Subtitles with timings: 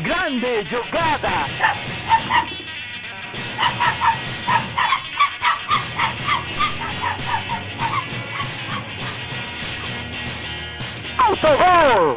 [0.00, 1.28] Grande jogada!
[11.18, 12.16] Autogol!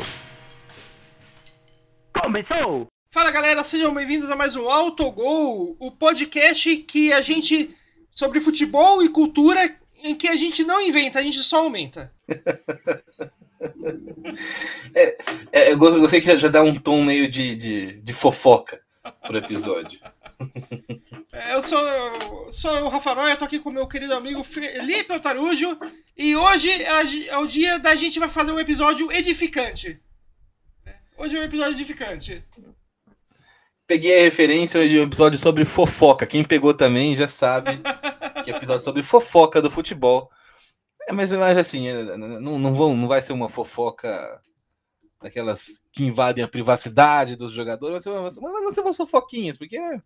[2.14, 2.88] Começou!
[3.12, 7.76] Fala galera, sejam bem-vindos a mais um Autogol, o podcast que a gente.
[8.10, 12.10] sobre futebol e cultura, em que a gente não inventa, a gente só aumenta.
[14.94, 15.18] É,
[15.52, 18.80] é, eu gostei que já dá um tom meio de, de, de fofoca
[19.26, 20.00] pro episódio.
[21.32, 24.44] É, Eu sou, eu sou o Rafa Noia, tô aqui com o meu querido amigo
[24.44, 25.78] Felipe Altarujo,
[26.18, 30.00] e hoje é é o dia da gente vai fazer um episódio edificante.
[31.18, 32.44] Hoje é um episódio edificante.
[33.88, 36.26] Peguei a referência de um episódio sobre fofoca.
[36.26, 37.80] Quem pegou também já sabe
[38.44, 40.30] que é episódio sobre fofoca do futebol.
[41.08, 44.42] É, mas, mas assim, é, não, não, vão, não vai ser uma fofoca
[45.22, 49.78] daquelas que invadem a privacidade dos jogadores, ser, uma- mas vai ser umas fofoquinhas, porque
[49.78, 50.02] é,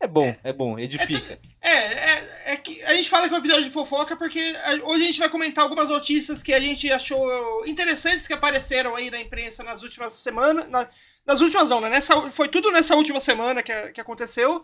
[0.00, 1.38] é bom, é bom, edifica.
[1.60, 4.40] É, é, é que a gente fala que é um episódio de fofoca porque
[4.84, 9.10] hoje a gente vai comentar algumas notícias que a gente achou interessantes que apareceram aí
[9.10, 10.68] na imprensa nas últimas semanas.
[10.68, 10.88] na-
[11.26, 11.90] nas últimas não, né?
[11.90, 14.62] Nessa, foi tudo nessa última semana que, que aconteceu.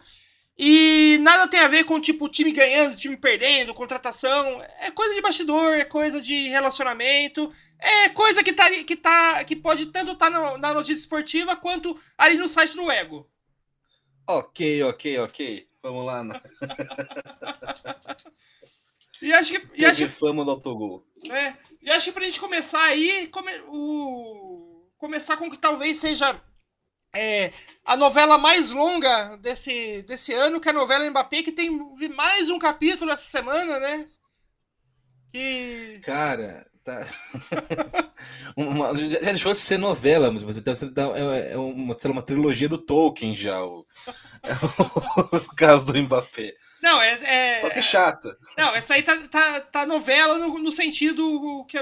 [0.57, 4.63] E nada tem a ver com, tipo, time ganhando, time perdendo, contratação.
[4.79, 7.51] É coisa de bastidor, é coisa de relacionamento.
[7.79, 12.37] É coisa que, tá, que, tá, que pode tanto estar na notícia esportiva quanto ali
[12.37, 13.29] no site do Ego.
[14.27, 15.69] Ok, ok, ok.
[15.83, 16.23] Vamos lá.
[16.25, 16.41] né?
[19.23, 19.69] E acho que.
[19.81, 21.07] E acho, fama do autogol.
[21.31, 25.99] É, e acho que pra gente começar aí, come- o, começar com o que talvez
[25.99, 26.39] seja
[27.15, 27.53] é,
[27.85, 31.71] a novela mais longa desse, desse ano, que é a novela Mbappé, que tem
[32.15, 34.07] mais um capítulo essa semana, né?
[36.03, 37.07] Cara, tá.
[38.57, 42.69] Uma- já deixou de ser novela, mas mas deve ser- é, é uma, uma trilogia
[42.69, 43.61] do Tolkien já.
[43.63, 43.85] O,
[44.45, 46.55] é o caso do Mbappé.
[46.83, 47.13] Não, é.
[47.57, 48.37] é- Só que chata.
[48.57, 51.65] não, essa aí tá, tá, tá novela no, no sentido.
[51.69, 51.79] Que,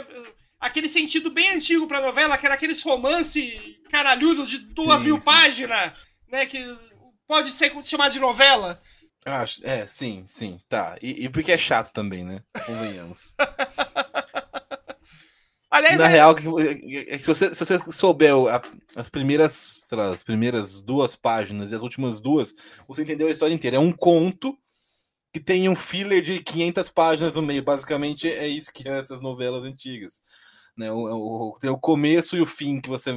[0.63, 5.19] aquele sentido bem antigo pra novela, que era aqueles romance caralhudo de duas Sim, mil
[5.19, 5.27] sim.
[5.27, 5.93] páginas,
[6.31, 6.47] né?
[6.47, 6.65] Que
[7.27, 8.79] pode ser chamado de novela.
[9.63, 10.97] É, sim, sim, tá.
[11.03, 12.43] E, e porque é chato também, né?
[12.67, 13.35] Convenhamos.
[15.71, 16.75] Aliás, Na é- real, é
[17.17, 18.31] que se você, se você souber
[18.95, 19.53] as primeiras,
[19.85, 22.55] sei lá, as primeiras duas páginas e as últimas duas,
[22.87, 23.79] você entendeu a história inteira.
[23.79, 24.55] É um conto
[25.33, 27.63] que tem um filler de 500 páginas no meio.
[27.63, 30.23] Basicamente é isso que é essas novelas antigas.
[30.77, 30.91] Né?
[30.91, 33.13] O, o- tem o começo e o fim que você...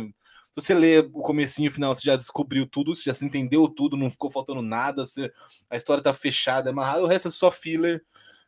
[0.52, 3.26] Se você lê o comecinho e o final, você já descobriu tudo, você já se
[3.26, 5.32] entendeu tudo, não ficou faltando nada, você-
[5.70, 8.02] a história tá fechada, amarrada, o resto é só filler,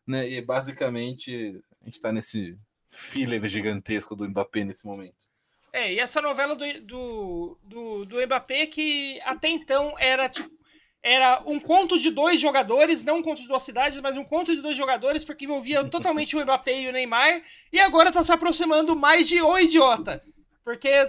[0.06, 0.29] né?
[0.29, 2.57] E basicamente a gente tá nesse
[2.90, 5.28] filler gigantesco do Mbappé nesse momento.
[5.73, 10.50] É, e essa novela do, do, do, do Mbappé que até então era tipo.
[11.03, 14.53] Era um conto de dois jogadores, não um conto de duas cidades, mas um conto
[14.56, 17.41] de dois jogadores, porque envolvia totalmente o Mbappé e o Neymar,
[17.72, 20.22] e agora tá se aproximando mais de O Idiota.
[20.66, 20.90] Porque.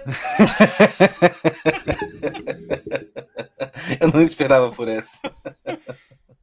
[3.99, 5.19] Eu não esperava por essa.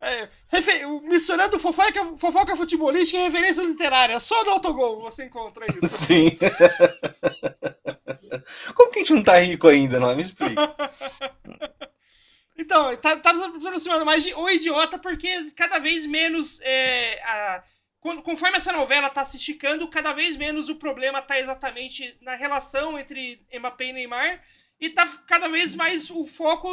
[0.00, 4.22] É, refe- misturando fofoca, fofoca futebolística e referências literárias.
[4.22, 5.88] Só no autogol você encontra isso.
[5.96, 6.36] Sim.
[8.74, 10.14] Como que a gente não tá rico ainda, não?
[10.14, 10.74] Me explica.
[12.58, 16.60] Então, tá, tá se aproximando mais de O Idiota, porque cada vez menos.
[16.62, 17.64] é, a-
[18.00, 22.34] con- conforme essa novela tá se esticando, cada vez menos o problema tá exatamente na
[22.34, 24.42] relação entre Mbappé e Neymar.
[24.80, 26.68] E tá cada vez mais o foco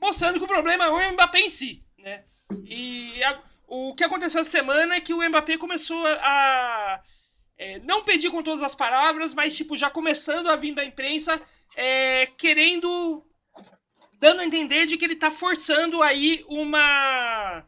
[0.00, 2.24] mostrando que o problema é o Mbappé em si, né?
[2.64, 7.00] E a- o que aconteceu essa semana é que o Mbappé começou a.
[7.58, 11.40] é, não pedir com todas as palavras, mas tipo, já começando a vir da imprensa,
[11.76, 13.24] é, querendo
[14.22, 17.66] dando a entender de que ele tá forçando aí uma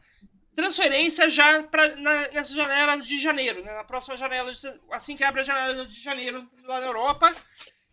[0.55, 3.75] transferência já pra, na- nessa janela de janeiro, né?
[3.75, 7.35] Na próxima janela, de- assim que abre a janela de janeiro lá na Europa.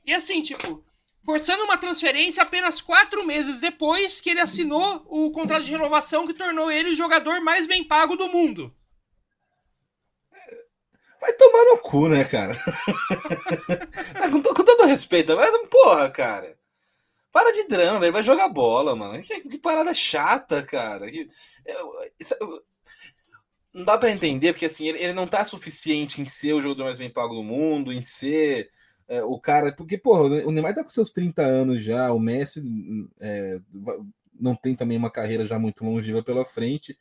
[0.07, 0.85] E assim, tipo,
[1.25, 6.33] forçando uma transferência apenas quatro meses depois que ele assinou o contrato de renovação que
[6.33, 8.73] tornou ele o jogador mais bem pago do mundo.
[11.21, 12.55] Vai tomar no cu, né, cara?
[14.31, 16.62] Com todo respeito, mas porra, cara.
[17.33, 18.13] Para de drama, velho.
[18.13, 19.23] Vai jogar bola, mano.
[19.23, 21.11] Que, que parada chata, cara.
[21.11, 21.29] Que-
[21.67, 22.63] eu- isso- eu-
[23.73, 26.85] não dá pra entender, porque assim, ele, ele não tá suficiente em ser o jogador
[26.85, 28.71] mais bem pago do mundo, em ser
[29.09, 29.73] é, o cara.
[29.75, 32.63] Porque, porra, o Neymar tá com seus 30 anos já, o Messi
[33.21, 33.59] é,
[34.39, 36.97] não tem também uma carreira já muito longeva pela frente.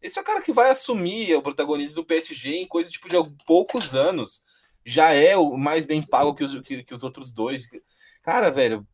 [0.00, 3.16] Esse é o cara que vai assumir o protagonismo do PSG em coisa tipo de
[3.46, 4.44] poucos anos.
[4.84, 7.68] Já é o mais bem pago que os, que, que os outros dois.
[8.22, 8.86] Cara, velho,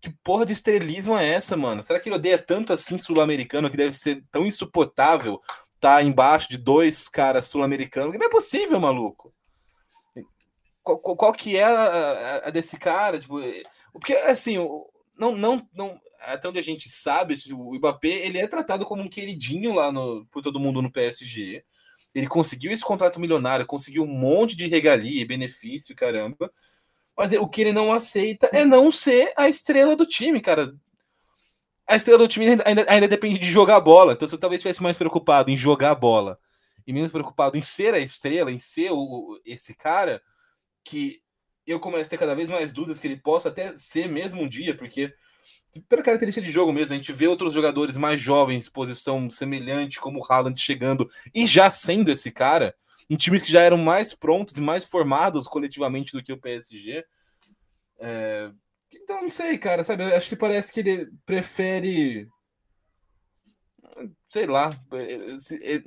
[0.00, 1.82] que porra de estrelismo é essa, mano?
[1.82, 5.40] Será que ele odeia tanto assim sul-americano que deve ser tão insuportável
[5.80, 8.16] tá embaixo de dois caras sul-americanos?
[8.16, 9.32] Não é possível, maluco.
[10.82, 13.18] Qual, qual, qual que é a, a, a, desse cara?
[13.18, 13.40] Tipo,
[13.92, 14.56] porque, assim,
[15.18, 19.08] não, não, não, até onde a gente sabe, o Mbappé, ele é tratado como um
[19.08, 21.64] queridinho lá no, por todo mundo no PSG.
[22.14, 26.50] Ele conseguiu esse contrato milionário, conseguiu um monte de regalia e benefício, caramba.
[27.16, 30.72] Mas o que ele não aceita é não ser a estrela do time, cara.
[31.88, 34.12] A estrela do time ainda, ainda depende de jogar bola.
[34.12, 36.38] Então, se eu talvez estivesse mais preocupado em jogar bola
[36.86, 40.22] e menos preocupado em ser a estrela, em ser o, esse cara,
[40.84, 41.20] que
[41.66, 44.48] eu começo a ter cada vez mais dúvidas que ele possa até ser mesmo um
[44.48, 45.12] dia, porque
[45.88, 50.20] pela característica de jogo mesmo, a gente vê outros jogadores mais jovens, posição semelhante, como
[50.20, 52.74] o Haaland chegando e já sendo esse cara,
[53.08, 57.04] em times que já eram mais prontos e mais formados coletivamente do que o PSG.
[57.98, 58.50] É...
[58.94, 60.04] Então, não sei, cara, sabe?
[60.04, 62.28] Acho que parece que ele prefere.
[64.28, 64.70] Sei lá,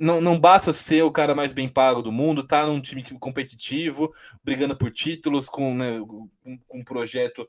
[0.00, 4.10] não, não basta ser o cara mais bem pago do mundo, tá num time competitivo,
[4.42, 7.48] brigando por títulos, com, né, com um projeto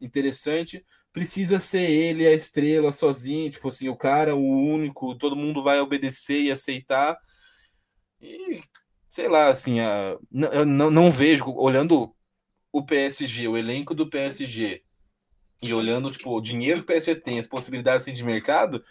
[0.00, 5.62] interessante precisa ser ele a estrela sozinho, tipo assim, o cara, o único, todo mundo
[5.62, 7.18] vai obedecer e aceitar.
[8.20, 8.60] E
[9.10, 10.16] sei lá, assim, a,
[10.52, 12.14] eu não, não vejo, olhando
[12.72, 14.84] o PSG, o elenco do PSG,
[15.60, 18.84] e olhando tipo, o dinheiro que o PSG tem, as possibilidades assim, de mercado,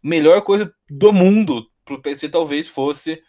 [0.00, 3.20] melhor coisa do mundo para o PSG talvez fosse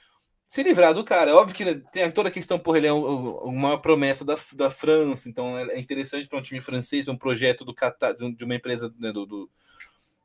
[0.48, 1.32] se livrar do cara.
[1.32, 5.28] É óbvio que tem toda a questão, porra, ele é uma promessa da, da França,
[5.28, 8.94] então é, é interessante para um time francês, um projeto do Qatar, de uma empresa
[9.00, 9.50] né, do, do,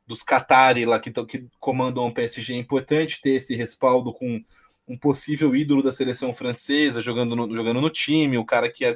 [0.07, 2.53] dos Qatari lá que, que comandam o PSG.
[2.53, 4.45] É importante ter esse respaldo com
[4.87, 8.93] um possível ídolo da seleção francesa jogando no, jogando no time, o cara que é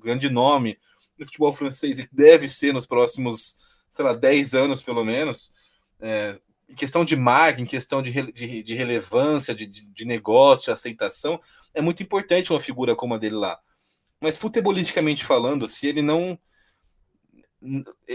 [0.00, 0.78] grande nome
[1.18, 3.58] no futebol francês e deve ser nos próximos,
[3.90, 5.52] sei lá, 10 anos pelo menos.
[6.00, 6.38] É,
[6.68, 11.40] em questão de marca, em questão de, de, de relevância, de, de, negócio, aceitação,
[11.72, 13.58] é muito importante uma figura como a dele lá.
[14.20, 16.38] Mas futebolisticamente falando, se ele não.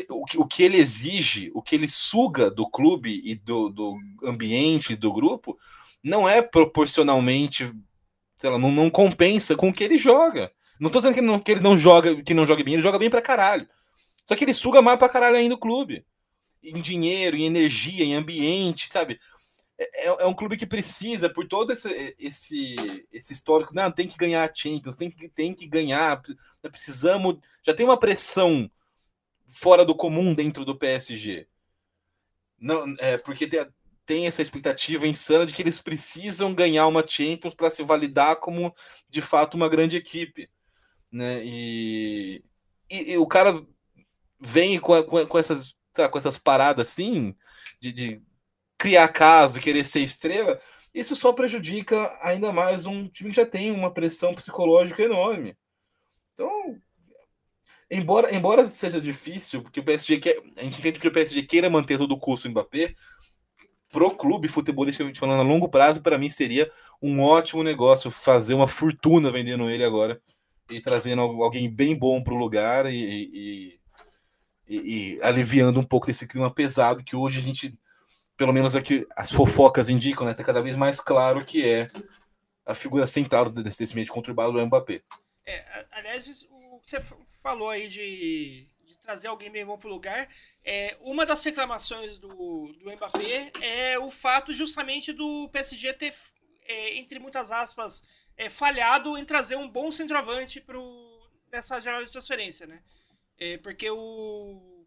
[0.09, 3.97] O que, o que ele exige, o que ele suga do clube e do, do
[4.23, 5.57] ambiente, do grupo,
[6.03, 7.73] não é proporcionalmente.
[8.37, 10.51] Sei lá, não, não compensa com o que ele joga.
[10.79, 12.99] Não tô dizendo que, não, que ele não joga, que não joga bem, ele joga
[12.99, 13.67] bem pra caralho.
[14.25, 16.05] Só que ele suga mais pra caralho ainda o clube
[16.63, 19.19] em dinheiro, em energia, em ambiente, sabe?
[19.77, 22.75] É, é, é um clube que precisa, por todo esse, esse,
[23.11, 26.21] esse histórico, não, tem que ganhar a Champions, tem que, tem que ganhar,
[26.61, 27.37] precisamos.
[27.61, 28.71] Já tem uma pressão
[29.47, 31.47] fora do comum dentro do PSG.
[32.57, 33.67] Não, é, porque tem,
[34.05, 38.73] tem essa expectativa insana de que eles precisam ganhar uma Champions para se validar como
[39.09, 40.49] de fato uma grande equipe.
[41.11, 41.43] Né?
[41.45, 42.43] E,
[42.89, 43.65] e, e o cara
[44.39, 47.35] vem com, com, com essas sabe, com essas paradas assim,
[47.79, 48.21] de, de
[48.77, 50.59] criar caso, querer ser estrela,
[50.93, 55.57] isso só prejudica ainda mais um time que já tem uma pressão psicológica enorme.
[56.33, 56.79] Então,
[57.89, 61.69] embora, embora seja difícil, porque o PSG quer, a gente entende que o PSG queira
[61.69, 62.95] manter todo o custo do Mbappé,
[63.93, 66.67] pro clube, futebolisticamente falando, a longo prazo, para mim seria
[66.99, 70.19] um ótimo negócio fazer uma fortuna vendendo ele agora
[70.67, 73.79] e trazendo alguém bem bom para o lugar e, e,
[74.67, 77.77] e, e, aliviando um pouco desse clima pesado que hoje a gente,
[78.35, 80.33] pelo menos aqui, as fofocas indicam, né?
[80.33, 81.85] Tá cada vez mais claro que é
[82.65, 85.03] a figura central desse meio de conturbado do Mbappé.
[85.45, 86.99] É, aliás, o que você
[87.43, 88.67] falou aí de
[89.03, 90.29] trazer alguém bem bom pro lugar,
[90.63, 96.13] é, uma das reclamações do, do Mbappé é o fato justamente do PSG ter,
[96.65, 98.01] é, entre muitas aspas,
[98.37, 100.81] é, falhado em trazer um bom centroavante pro,
[101.51, 102.81] nessa geral de transferência, né?
[103.37, 104.85] É, porque o.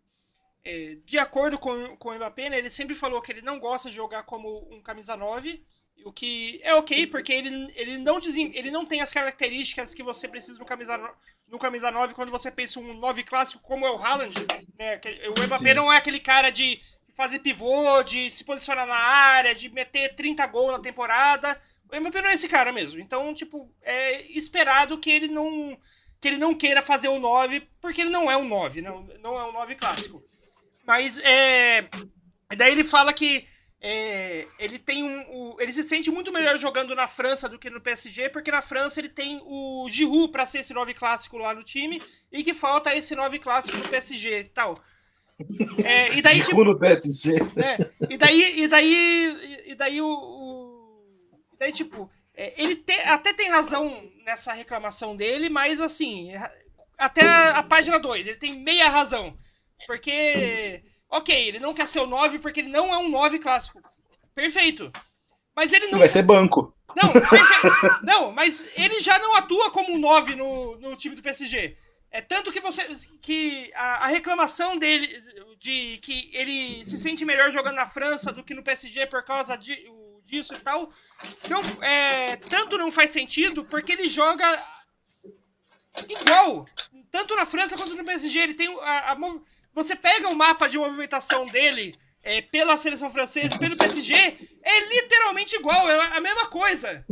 [0.65, 3.89] É, de acordo com, com o Mbappé, né, ele sempre falou que ele não gosta
[3.89, 5.65] de jogar como um camisa 9.
[6.05, 10.03] O que é ok, porque ele, ele, não, desem, ele não tem as características que
[10.03, 10.97] você precisa no camisa,
[11.49, 14.35] no camisa 9 quando você pensa um 9 clássico como é o Haaland.
[14.79, 15.01] Né?
[15.29, 15.75] O Mbappé Sim.
[15.75, 16.81] não é aquele cara de
[17.17, 21.61] fazer pivô, de se posicionar na área, de meter 30 gols na temporada.
[21.91, 23.01] O Mbappé não é esse cara mesmo.
[23.01, 25.77] Então, tipo, é esperado que ele não
[26.21, 29.39] que ele não queira fazer o 9, porque ele não é um 9, não, não
[29.39, 30.23] é um 9 clássico.
[30.87, 31.89] Mas é.
[32.57, 33.47] Daí ele fala que
[33.89, 35.55] é, ele tem um.
[35.61, 38.99] Ele se sente muito melhor jogando na França do que no PSG, porque na França
[38.99, 42.03] ele tem o Giroud para ser esse 9 clássico lá no time,
[42.33, 44.77] e que falta esse 9 clássico no PSG e tal.
[45.85, 47.35] É, e daí, tipo, no PSG.
[47.63, 47.79] É,
[48.11, 50.97] e daí, e daí, e daí o, o
[51.55, 56.33] e daí, tipo, é, ele te, até tem razão nessa reclamação dele, mas assim,
[56.99, 59.37] até a, a página 2, ele tem meia razão.
[59.87, 60.83] Porque,
[61.17, 63.81] ok, ele não quer ser o 9 porque ele não é um 9 clássico.
[64.35, 64.91] Perfeito.
[65.55, 65.99] Mas ele não.
[65.99, 66.75] Vai ser banco.
[66.95, 68.01] Não, perfeito.
[68.03, 71.77] não, mas ele já não atua como um 9 no, no time do PSG.
[72.11, 72.87] É tanto que você.
[73.21, 75.23] que a, a, reclamação dele
[75.59, 79.57] de que ele se sente melhor jogando na França do que no PSG por causa
[79.57, 79.77] de,
[80.25, 80.91] disso e tal.
[81.49, 84.47] Não, é, tanto não faz sentido porque ele joga
[86.09, 86.67] igual.
[87.11, 88.39] Tanto na França quanto no PSG.
[88.39, 89.17] Ele tem a, a
[89.77, 94.15] você pega o mapa de movimentação dele é, pela seleção francesa e pelo PSG,
[94.63, 97.05] é literalmente igual, é a mesma coisa.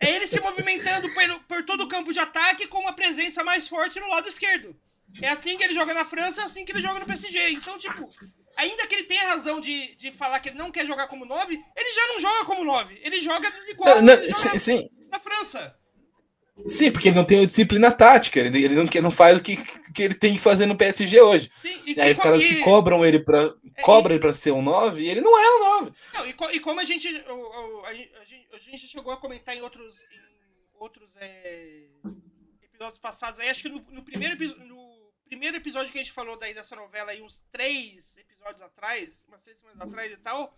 [0.00, 3.68] É ele se movimentando por, por todo o campo de ataque com uma presença mais
[3.68, 4.76] forte no lado esquerdo.
[5.22, 7.50] É assim que ele joga na França, é assim que ele joga no PSG.
[7.50, 8.08] Então, tipo,
[8.56, 11.54] ainda que ele tenha razão de, de falar que ele não quer jogar como 9,
[11.76, 13.00] ele já não joga como 9.
[13.00, 14.90] Ele joga igual não, ele joga sim, sim.
[15.08, 15.74] na França.
[16.64, 19.56] Sim, porque ele não tem disciplina tática, ele, ele, não, não faz o que,
[19.92, 21.50] que ele tem que fazer no PSG hoje.
[21.58, 24.52] Sim, e, e aí os caras que cobram ele para é, cobram ele para ser
[24.52, 25.92] um 9 e ele não é um 9.
[26.14, 30.02] Não, e, e como a gente, a, gente, a gente chegou a comentar em outros,
[30.04, 31.84] em outros é,
[32.62, 36.38] episódios passados, aí, acho que no, no, primeiro, no primeiro episódio que a gente falou
[36.38, 40.56] daí dessa novela, aí, uns três episódios atrás, umas três semanas atrás e tal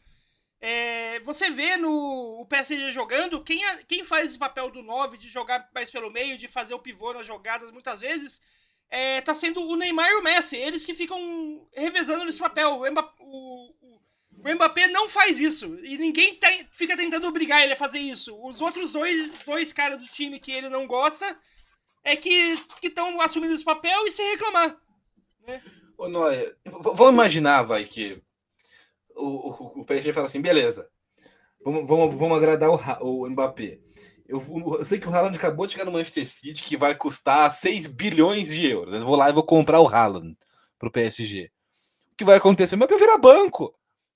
[0.60, 5.28] é, você vê no o PSG jogando, quem, quem faz esse papel do 9, de
[5.28, 8.40] jogar mais pelo meio, de fazer o pivô nas jogadas, muitas vezes,
[8.90, 10.56] é, tá sendo o Neymar e o Messi.
[10.56, 12.80] Eles que ficam revezando nesse papel.
[12.80, 14.00] O Mbappé, o, o,
[14.44, 15.78] o Mbappé não faz isso.
[15.84, 18.36] E ninguém tem, fica tentando obrigar ele a fazer isso.
[18.44, 21.38] Os outros dois, dois caras do time que ele não gosta
[22.02, 24.76] é que estão assumindo esse papel e sem reclamar.
[25.46, 25.62] Né?
[25.96, 28.22] Ô, Noé, vamos imaginar, vai, que
[29.18, 30.88] o, o, PSG fala assim: beleza,
[31.64, 33.78] vamos, vamos, vamos agradar o, o Mbappé.
[34.26, 34.42] Eu,
[34.78, 37.86] eu, sei que o Haaland acabou de chegar no Manchester City, que vai custar 6
[37.86, 38.94] bilhões de euros.
[38.94, 40.36] Eu vou lá e vou comprar o Haaland
[40.78, 41.50] pro PSG.
[42.12, 42.74] O que vai acontecer?
[42.74, 43.74] O Mbappé vai virar banco.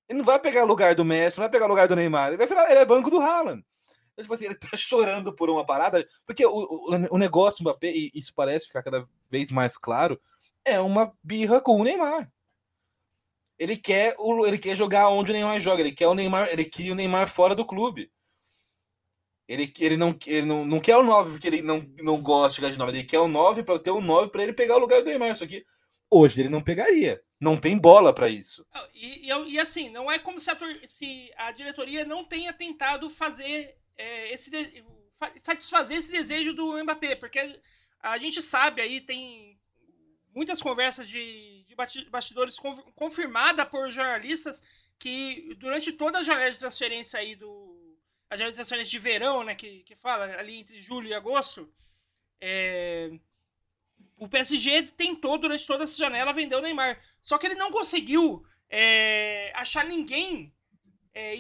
[0.09, 2.29] Ele não vai pegar lugar do Messi, não vai pegar lugar do Neymar.
[2.29, 3.65] Ele vai virar, ele é banco do Haaland.
[4.13, 7.71] Então, tipo assim, ele tá chorando por uma parada, porque o, o, o negócio do
[7.71, 10.21] Mbappé, e isso parece ficar cada vez mais claro,
[10.65, 12.31] é uma birra com o Neymar
[13.63, 16.65] ele quer o, ele quer jogar onde o Neymar joga, ele quer o Neymar, ele
[16.65, 18.11] queria o Neymar fora do clube.
[19.47, 22.57] Ele, ele, não, ele não, não quer o 9 porque ele não, não gosta de
[22.57, 24.81] jogar de 9, ele quer o 9 para ter o 9 para ele pegar o
[24.81, 25.37] lugar do Neymar.
[25.37, 25.65] Só que
[26.11, 27.23] hoje ele não pegaria.
[27.41, 28.67] Não tem bola para isso.
[28.93, 33.09] E, e, e, assim, não é como se a, se a diretoria não tenha tentado
[33.11, 34.51] fazer é, esse
[35.41, 37.61] satisfazer esse desejo do Mbappé, porque
[38.01, 39.57] a gente sabe aí, tem
[40.35, 41.75] muitas conversas de, de
[42.11, 42.57] bastidores
[42.95, 44.63] confirmada por jornalistas
[44.99, 47.71] que durante toda a janela de transferência aí do.
[48.31, 49.55] A janela de transferência de verão, né?
[49.55, 51.73] Que, que fala ali entre julho e agosto.
[52.41, 53.11] É,
[54.19, 56.99] o PSG tentou durante toda essa janela vender o Neymar.
[57.21, 60.55] Só que ele não conseguiu é, achar ninguém
[61.15, 61.35] é,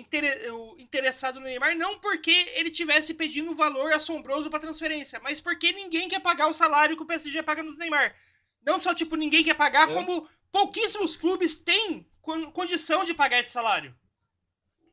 [0.79, 5.73] interessado no Neymar, não porque ele tivesse pedindo um valor assombroso para transferência, mas porque
[5.73, 8.15] ninguém quer pagar o salário que o PSG paga no Neymar.
[8.65, 9.93] Não só, tipo, ninguém quer pagar, é.
[9.93, 12.07] como pouquíssimos clubes têm
[12.53, 13.95] condição de pagar esse salário.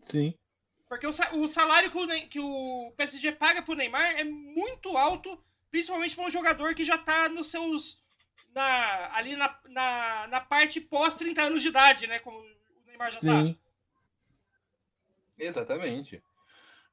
[0.01, 0.33] Sim.
[0.87, 1.91] Porque o, salário
[2.29, 6.97] que o, PSG paga pro Neymar é muito alto, principalmente para um jogador que já
[6.97, 8.01] tá nos seus.
[8.55, 12.17] Na, ali na, na, na parte pós 30 anos de idade, né?
[12.17, 13.41] Como o Neymar já tá.
[13.43, 13.53] Sim.
[13.53, 13.59] tá.
[15.37, 16.23] Exatamente.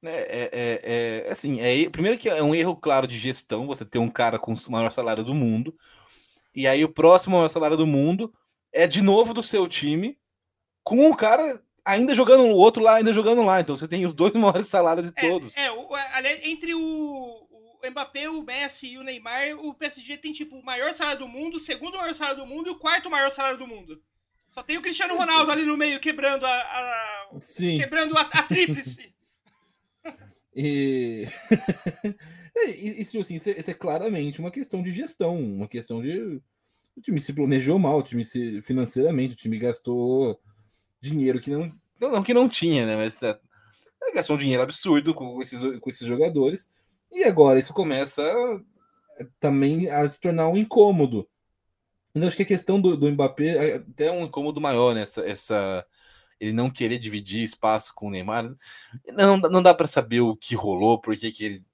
[0.03, 3.85] É, é, é, é, assim, é, primeiro que é um erro claro de gestão você
[3.85, 5.77] ter um cara com o maior salário do mundo.
[6.57, 8.33] E aí o próximo salário do mundo
[8.73, 10.19] é de novo do seu time,
[10.83, 13.61] com o cara ainda jogando o outro lá, ainda jogando lá.
[13.61, 15.55] Então você tem os dois maiores salários de é, todos.
[15.55, 20.57] É, é entre o, o Mbappé, o Messi e o Neymar, o PSG tem tipo
[20.57, 23.31] o maior salário do mundo, o segundo maior salário do mundo e o quarto maior
[23.31, 24.03] salário do mundo.
[24.49, 27.77] Só tem o Cristiano Ronaldo ali no meio quebrando a, a Sim.
[27.79, 29.15] quebrando a, a tríplice.
[30.57, 31.27] e
[32.65, 36.41] isso, assim, isso, é, isso é claramente uma questão de gestão, uma questão de.
[36.97, 40.41] O time se planejou mal, o time se financeiramente, o time gastou
[41.01, 41.71] dinheiro que não.
[42.01, 42.97] Não, não que não tinha, né?
[42.97, 43.39] Mas tá,
[44.15, 46.71] gastou um dinheiro absurdo com esses, com esses jogadores.
[47.13, 48.23] E agora isso começa
[49.41, 51.29] também a se tornar um incômodo.
[52.15, 55.03] Mas acho que a questão do, do Mbappé é até um incômodo maior né?
[55.03, 55.87] essa,
[56.41, 58.55] ele não querer dividir espaço com o Neymar.
[59.13, 61.65] Não, não dá para saber o que rolou, por que ele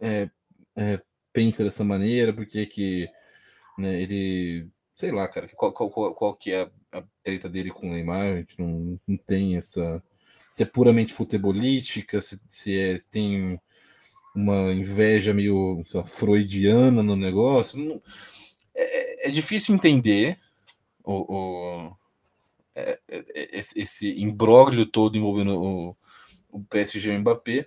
[0.00, 0.30] é,
[0.76, 1.00] é,
[1.32, 3.08] pensa dessa maneira, por que, que
[3.78, 4.68] né, ele.
[4.94, 8.36] Sei lá, cara, qual, qual, qual que é a, treta dele com o Neymar, a
[8.36, 10.02] gente não, não tem essa.
[10.50, 13.60] Se é puramente futebolística, se, se é, tem
[14.34, 17.78] uma inveja meio lá, freudiana no negócio.
[17.78, 18.02] Não,
[18.74, 20.38] é, é difícil entender
[21.04, 21.96] o, o
[22.74, 25.96] é, é, é esse imbróglio todo envolvendo o,
[26.50, 27.66] o PSG e o Mbappé.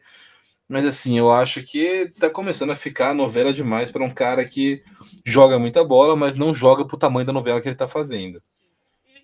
[0.72, 4.82] Mas assim, eu acho que tá começando a ficar novela demais para um cara que
[5.26, 8.42] joga muita bola, mas não joga pro tamanho da novela que ele tá fazendo.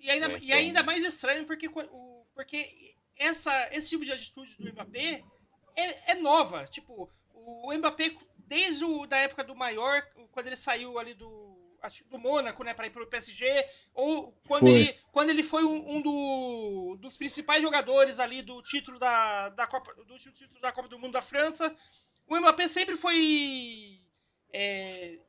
[0.01, 0.41] E, ainda, é, então...
[0.41, 1.69] e ainda mais estranho porque,
[2.35, 5.23] porque essa, esse tipo de atitude do Mbappé
[5.73, 6.65] é, é nova.
[6.65, 11.56] Tipo, o Mbappé, desde o, da época do maior, quando ele saiu ali do,
[12.09, 13.45] do Mônaco, né, para ir para o PSG,
[13.93, 18.99] ou quando ele, quando ele foi um, um do, dos principais jogadores ali do título
[18.99, 21.73] da, da Copa do título da Copa do Mundo da França,
[22.27, 24.01] o Mbappé sempre foi
[24.51, 25.19] é,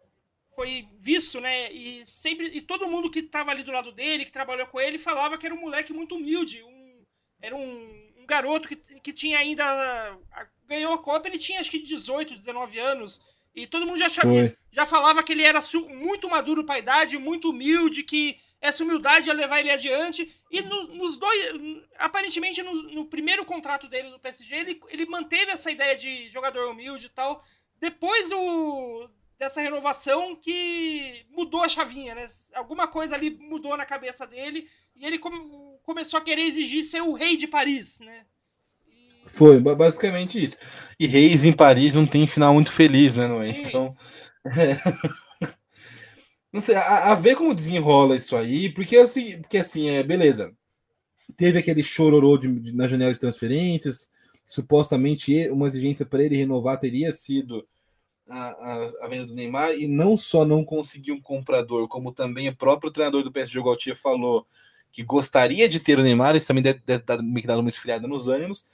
[0.54, 4.32] foi visto, né, e sempre e todo mundo que estava ali do lado dele, que
[4.32, 7.04] trabalhou com ele, falava que era um moleque muito humilde, um,
[7.40, 10.18] era um, um garoto que, que tinha ainda
[10.66, 14.56] ganhou a Copa, ele tinha acho que 18, 19 anos e todo mundo já, sabia,
[14.70, 19.28] já falava que ele era muito maduro para a idade, muito humilde, que essa humildade
[19.28, 20.32] ia levar ele adiante.
[20.50, 21.54] E no, nos dois.
[21.98, 26.70] Aparentemente, no, no, primeiro contrato dele no PSG, ele, ele manteve essa ideia de jogador
[26.70, 27.42] humilde e tal.
[27.80, 32.28] Depois do, dessa renovação que mudou a chavinha, né?
[32.54, 35.18] Alguma coisa ali mudou na cabeça dele e ele
[35.82, 38.26] começou a querer exigir ser o rei de Paris, né?
[39.28, 40.56] Foi, basicamente isso.
[40.98, 43.50] E Reis em Paris não tem final muito feliz, né, Noé?
[43.50, 43.90] Então.
[44.46, 44.76] É...
[46.50, 50.50] Não sei, a, a, ver como desenrola isso aí, porque assim, porque assim, é, beleza.
[51.36, 54.10] Teve aquele chororô de, de, na janela de transferências,
[54.46, 57.68] supostamente uma exigência para ele renovar teria sido
[58.26, 62.48] a, a, a, venda do Neymar, e não só não conseguiu um comprador, como também
[62.48, 64.46] o próprio treinador do PSG, Gautier, falou
[64.90, 68.66] que gostaria de ter o Neymar, isso também deve, deve dar, uma esfriada nos ânimos,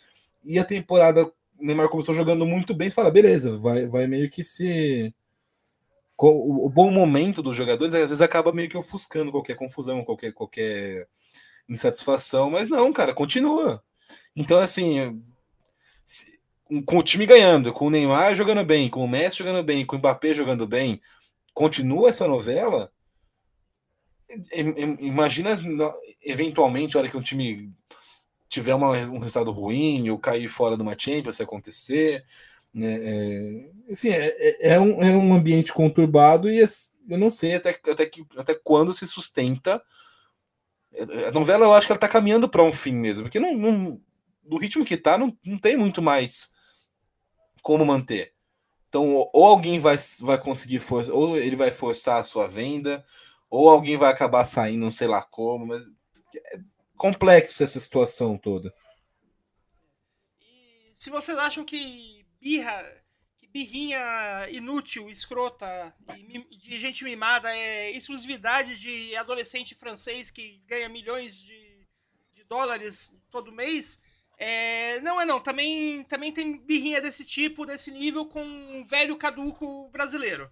[0.44, 4.30] e a temporada, o Neymar começou jogando muito bem, você fala, beleza, vai, vai meio
[4.30, 5.14] que se.
[6.16, 11.08] O, bom momento dos jogadores às vezes acaba meio que ofuscando qualquer confusão, qualquer, qualquer
[11.68, 13.82] insatisfação, mas não, cara, continua.
[14.36, 15.20] Então, assim,
[16.86, 19.96] com o time ganhando, com o Neymar jogando bem, com o Messi jogando bem, com
[19.96, 21.00] o Mbappé jogando bem,
[21.52, 22.92] continua essa novela.
[25.00, 25.50] Imagina
[26.22, 27.72] eventualmente a hora que um time
[28.54, 32.24] tiver uma, um resultado ruim ou cair fora de uma Champions se acontecer.
[32.72, 32.98] Né?
[33.02, 37.70] É, assim, é, é, é, um, é um ambiente conturbado e eu não sei até,
[37.70, 39.82] até, que, até quando se sustenta.
[41.28, 44.00] A novela eu acho que ela está caminhando para um fim mesmo, porque não, não,
[44.44, 46.54] do ritmo que está, não, não tem muito mais
[47.62, 48.32] como manter.
[48.88, 53.04] Então, ou alguém vai, vai conseguir forçar, ou ele vai forçar a sua venda,
[53.50, 55.82] ou alguém vai acabar saindo, não sei lá como, mas
[56.36, 56.60] é,
[56.96, 58.74] complexa essa situação toda.
[60.40, 62.84] E se vocês acham que birra,
[63.38, 65.94] que birrinha inútil, escrota
[66.50, 71.86] de gente mimada é exclusividade de adolescente francês que ganha milhões de,
[72.34, 73.98] de dólares todo mês,
[74.38, 75.40] é, não é não.
[75.40, 80.50] Também, também tem birrinha desse tipo, desse nível, com um velho caduco brasileiro.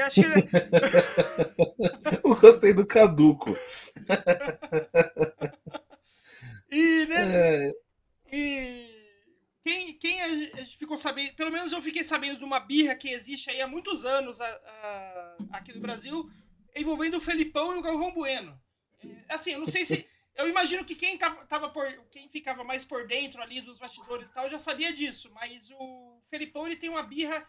[0.00, 0.28] Acho que.
[2.24, 3.54] Eu gostei do caduco.
[6.70, 7.72] e, né, é...
[8.32, 8.94] e
[9.64, 13.08] quem, quem a gente ficou sabendo, pelo menos eu fiquei sabendo de uma birra que
[13.08, 16.28] existe aí há muitos anos a, a, aqui no Brasil,
[16.76, 18.60] envolvendo o Felipão e o Galvão Bueno.
[19.26, 20.06] É, assim, eu não sei se.
[20.36, 21.86] Eu imagino que quem tava, tava por.
[22.10, 26.18] Quem ficava mais por dentro ali dos bastidores e tal já sabia disso, mas o
[26.28, 27.46] Felipão ele tem uma birra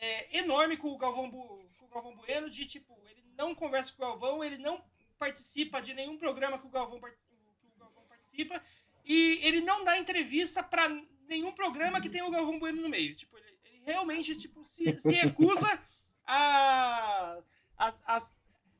[0.00, 4.02] é, enorme com o Galvão, com o Galvão Bueno, de tipo, ele não conversa com
[4.02, 4.82] o Galvão, ele não
[5.18, 8.62] participa de nenhum programa que o Galvão, que o Galvão participa.
[9.04, 10.88] E ele não dá entrevista para
[11.28, 13.14] nenhum programa que tenha o Galvão Bueno no meio.
[13.14, 15.80] Tipo, ele, ele realmente tipo, se, se recusa
[16.26, 17.38] a,
[17.78, 18.22] a, a,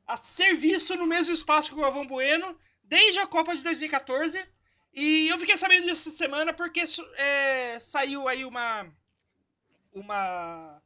[0.07, 4.45] a ser visto no mesmo espaço que o Galvão Bueno desde a Copa de 2014.
[4.93, 6.83] E eu fiquei sabendo disso essa semana porque
[7.17, 8.91] é, saiu aí uma,
[9.93, 10.81] uma,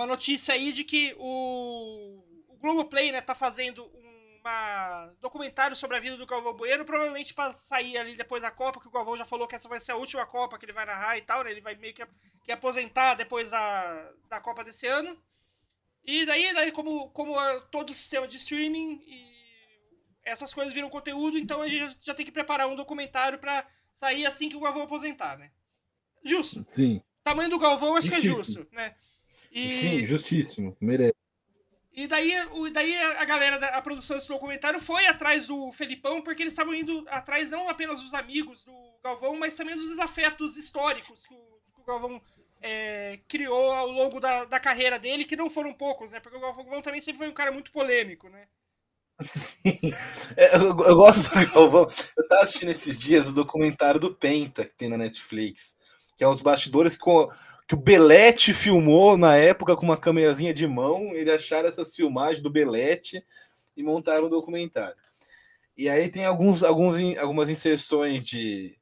[0.00, 4.10] uma notícia aí de que o, o Globoplay né, tá fazendo um
[4.40, 8.80] uma documentário sobre a vida do Galvão Bueno, provavelmente para sair ali depois da Copa,
[8.80, 10.86] que o Galvão já falou que essa vai ser a última Copa que ele vai
[10.86, 11.50] narrar e tal, né?
[11.50, 12.06] Ele vai meio que,
[12.44, 15.16] que aposentar depois da, da Copa desse ano.
[16.04, 17.34] E daí, daí como, como
[17.70, 19.30] todo o sistema de streaming e
[20.24, 24.26] essas coisas viram conteúdo, então a gente já tem que preparar um documentário para sair
[24.26, 25.50] assim que o Galvão aposentar, né?
[26.24, 26.64] Justo.
[26.66, 27.02] Sim.
[27.22, 28.34] Tamanho do Galvão acho justíssimo.
[28.34, 28.96] que é justo, né?
[29.50, 29.68] E...
[29.68, 30.76] Sim, justíssimo.
[30.80, 31.14] Merece.
[31.92, 32.32] E daí,
[32.72, 37.04] daí a galera da produção desse documentário foi atrás do Felipão, porque eles estavam indo
[37.08, 41.80] atrás não apenas dos amigos do Galvão, mas também dos desafetos históricos que o, que
[41.80, 42.22] o Galvão
[42.62, 46.20] é, criou ao longo da, da carreira dele, que não foram poucos, né?
[46.20, 48.46] Porque o Galvão também sempre foi um cara muito polêmico, né?
[49.20, 49.92] Sim.
[50.36, 51.86] É, eu, eu, gosto do Galvão.
[52.16, 55.76] Eu tava assistindo esses dias o documentário do Penta, que tem na Netflix,
[56.16, 57.28] que é os bastidores com,
[57.70, 61.14] que o Belete filmou na época com uma câmerazinha de mão.
[61.14, 63.24] Ele acharam essas filmagens do Belete
[63.76, 64.96] e montaram um documentário.
[65.76, 68.76] E aí tem alguns, alguns, algumas inserções de,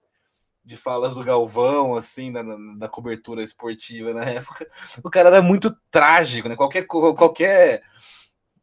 [0.64, 2.42] de falas do Galvão, assim, da,
[2.79, 4.66] da cobertura esportiva na época.
[5.05, 6.57] O cara era muito trágico, né?
[6.57, 7.83] Qualquer, qualquer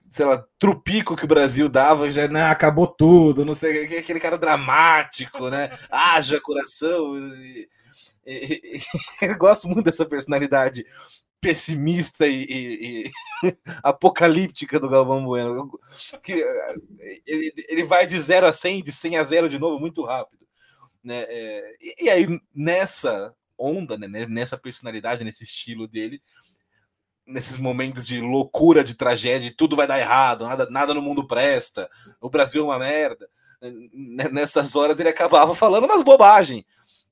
[0.10, 4.40] sei lá, trupico que o Brasil dava, já né, acabou tudo, não sei, aquele cara
[4.40, 5.70] dramático, né?
[5.92, 7.16] Haja coração.
[7.36, 7.70] E,
[9.22, 10.86] eu gosto muito dessa personalidade
[11.40, 13.12] pessimista e, e, e
[13.84, 15.80] apocalíptica do Galvão Bueno.
[16.24, 16.44] Que,
[17.26, 20.46] ele, ele vai de 0 a 100, de 100 a 0 de novo, muito rápido.
[21.04, 21.24] Né?
[21.28, 26.20] É, e, aí, nessa onda, né, nessa personalidade, nesse estilo dele,
[27.28, 31.90] nesses momentos de loucura, de tragédia, tudo vai dar errado, nada, nada no mundo presta,
[32.20, 33.30] o Brasil é uma merda.
[34.32, 36.64] Nessas horas ele acabava falando umas bobagens,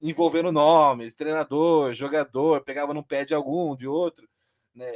[0.10, 4.28] envolvendo nomes, treinador, jogador, pegava no pé de algum, de outro,
[4.76, 4.92] né?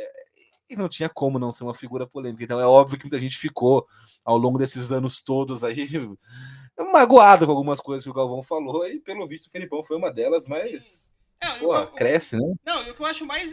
[0.70, 2.43] E não tinha como não ser uma figura polêmica.
[2.43, 3.88] Então é óbvio que muita gente ficou
[4.24, 5.88] ao longo desses anos todos aí
[6.91, 10.12] magoado com algumas coisas que o Galvão falou, e pelo visto o Felipão foi uma
[10.12, 10.84] delas, mas.
[10.84, 12.54] Sim não, Pô, eu, cresce, né?
[12.65, 13.52] Não, e o que eu acho mais,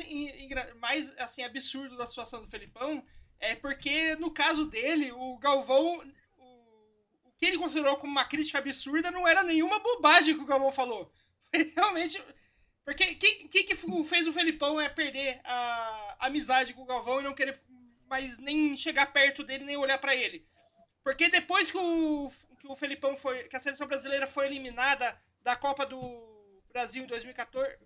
[0.81, 3.05] mais assim, absurdo da situação do Felipão
[3.38, 6.01] é porque, no caso dele, o Galvão.
[6.38, 10.47] O, o que ele considerou como uma crítica absurda não era nenhuma bobagem que o
[10.47, 11.11] Galvão falou.
[11.77, 12.23] Realmente.
[12.85, 16.87] Porque o que, que, que, fez o Felipão é perder a, a amizade com o
[16.87, 17.59] Galvão e não querer
[18.09, 20.45] mais nem chegar perto dele, nem olhar para ele?
[21.03, 23.45] Porque depois que o, que o Felipão foi.
[23.45, 25.99] que a seleção brasileira foi eliminada da Copa do
[26.73, 27.77] Brasil em 2014.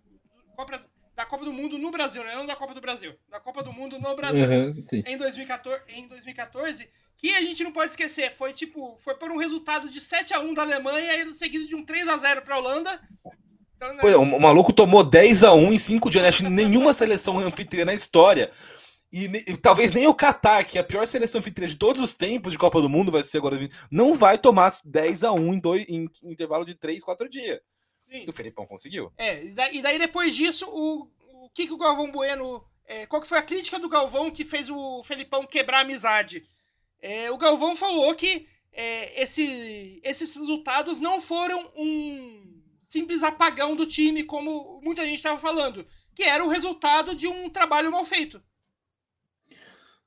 [0.56, 2.34] Copa, da Copa do Mundo no Brasil, né?
[2.34, 3.16] Não da Copa do Brasil.
[3.28, 4.46] Da Copa do Mundo no Brasil.
[4.46, 6.88] Uhum, em, 2014, em 2014.
[7.16, 8.32] Que a gente não pode esquecer.
[8.36, 8.96] Foi tipo.
[8.98, 13.00] Foi por um resultado de 7x1 da Alemanha e seguido de um 3x0 pra Holanda.
[13.78, 14.00] Então, né?
[14.00, 16.22] Pô, o maluco tomou 10x1 em 5 dias.
[16.22, 16.28] Né?
[16.28, 18.50] Acho que nenhuma seleção anfitriã na história.
[19.10, 22.14] E, e, talvez nem o Qatar, que é a pior seleção anfitriã de todos os
[22.14, 23.56] tempos de Copa do Mundo, vai ser agora.
[23.90, 27.60] Não vai tomar 10 a 1 em, dois, em, em intervalo de 3, 4 dias.
[28.00, 28.24] Sim.
[28.26, 29.12] E o Felipão conseguiu.
[29.16, 31.08] É, e daí, e daí depois disso, o,
[31.44, 32.64] o que, que o Galvão Bueno.
[32.84, 36.48] É, qual que foi a crítica do Galvão que fez o Felipão quebrar a amizade?
[37.00, 42.57] É, o Galvão falou que é, esse, esses resultados não foram um
[42.88, 47.50] simples apagão do time, como muita gente estava falando, que era o resultado de um
[47.50, 48.42] trabalho mal feito.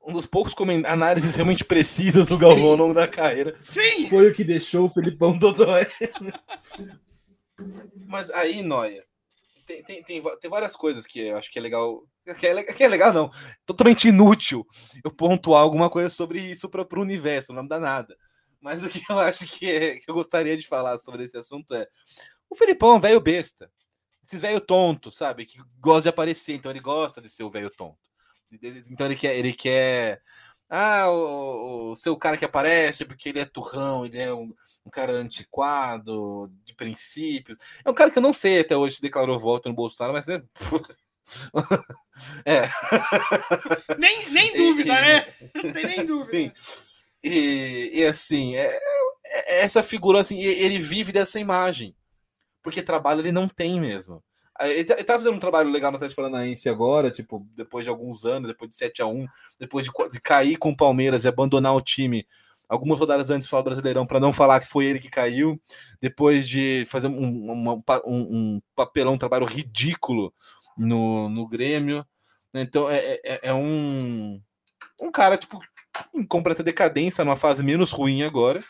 [0.04, 0.56] Um dos poucos
[0.88, 3.56] análises realmente precisas do Galvão ao longo da carreira.
[3.60, 4.10] Sim!
[4.10, 5.86] Foi o que deixou o Felipão Dodói.
[8.08, 9.06] Mas aí, Noia,
[9.68, 12.02] tem, tem, tem, tem, várias coisas que eu acho que é legal.
[12.40, 13.30] Que é, que é legal, não.
[13.64, 14.66] Totalmente inútil
[15.04, 18.18] eu pontuar alguma coisa sobre isso para o universo, não dá nada.
[18.60, 21.74] Mas o que eu acho que, é, que eu gostaria de falar sobre esse assunto
[21.74, 21.88] é:
[22.52, 23.72] o Felipão é um velho besta.
[24.22, 25.46] Esses velho tonto, sabe?
[25.46, 27.98] Que gosta de aparecer, então ele gosta de ser o velho tonto.
[28.52, 30.22] Então ele quer, ele quer
[30.70, 34.54] ah, o, o, seu cara que aparece porque ele é turrão, ele é um,
[34.86, 37.58] um, cara antiquado, de princípios.
[37.84, 40.28] É um cara que eu não sei até hoje se declarou voto no Bolsonaro, mas
[40.28, 40.44] né?
[42.46, 42.70] é.
[43.98, 45.26] nem, nem dúvida, e, né?
[45.56, 46.54] Não tem nem dúvida.
[47.24, 48.78] E, e assim, é,
[49.26, 51.96] é, essa figura, assim, ele vive dessa imagem.
[52.62, 54.24] Porque trabalho ele não tem mesmo.
[54.62, 57.90] Ele tá, ele tá fazendo um trabalho legal no Atlético Paranaense agora, tipo, depois de
[57.90, 59.26] alguns anos, depois de 7 a 1
[59.60, 62.28] depois de, de cair com o Palmeiras e abandonar o time
[62.72, 65.62] algumas rodadas antes do Brasileirão para não falar que foi ele que caiu,
[66.00, 70.34] depois de fazer um, um, um, papelão, um trabalho ridículo
[70.78, 72.06] no, no Grêmio.
[72.54, 72.62] Né?
[72.62, 74.42] Então é, é, é, um,
[75.02, 75.60] um cara tipo,
[76.16, 78.64] em completa decadência, numa fase menos ruim agora.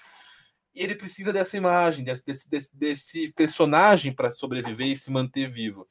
[0.73, 5.49] E ele precisa dessa imagem, desse, desse, desse, desse personagem para sobreviver e se manter
[5.49, 5.86] vivo.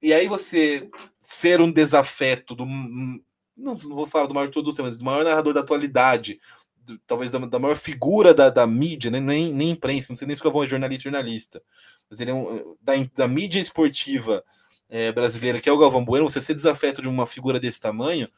[0.00, 2.64] E aí você ser um desafeto do.
[2.64, 3.20] Não,
[3.56, 6.38] não vou falar do maior de todos, mas do maior narrador da atualidade,
[6.76, 9.20] do, talvez da, da, maior figura da, da mídia, né?
[9.20, 11.62] nem, nem imprensa, não sei nem se eu vou jornalista jornalista,
[12.08, 14.44] mas ele é um, da, da mídia esportiva
[14.88, 18.28] é, brasileira, que é o Galvão Bueno, você ser desafeto de uma figura desse tamanho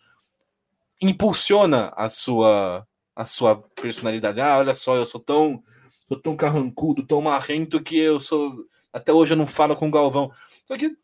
[1.01, 2.87] impulsiona a sua
[3.19, 4.41] a sua personalidade.
[4.41, 5.61] Ah, olha só, eu sou tão,
[6.07, 8.65] sou tão carrancudo, tão marrento que eu sou.
[8.93, 10.31] Até hoje eu não falo com o Galvão.
[10.69, 10.97] Só que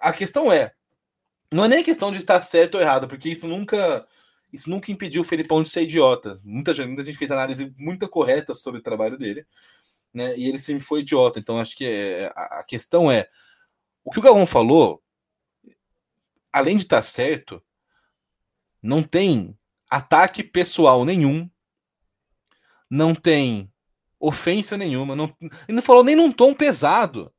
[0.00, 0.74] a questão é,
[1.52, 4.04] não é nem questão de estar certo ou errado, porque isso nunca,
[4.52, 6.40] isso nunca impediu o Felipão de ser idiota.
[6.42, 9.46] Muita gente, muita gente fez análise muito correta sobre o trabalho dele,
[10.12, 10.36] né?
[10.36, 11.38] E ele sempre foi idiota.
[11.38, 13.28] Então acho que é, a, a questão é
[14.04, 15.00] o que o Galvão falou,
[16.52, 17.62] além de estar certo,
[18.82, 19.56] não tem
[19.88, 21.48] ataque pessoal nenhum
[22.90, 23.72] não tem
[24.20, 27.32] ofensa nenhuma, não, ele não falou nem num tom pesado.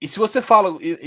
[0.00, 0.98] E se você fala, e,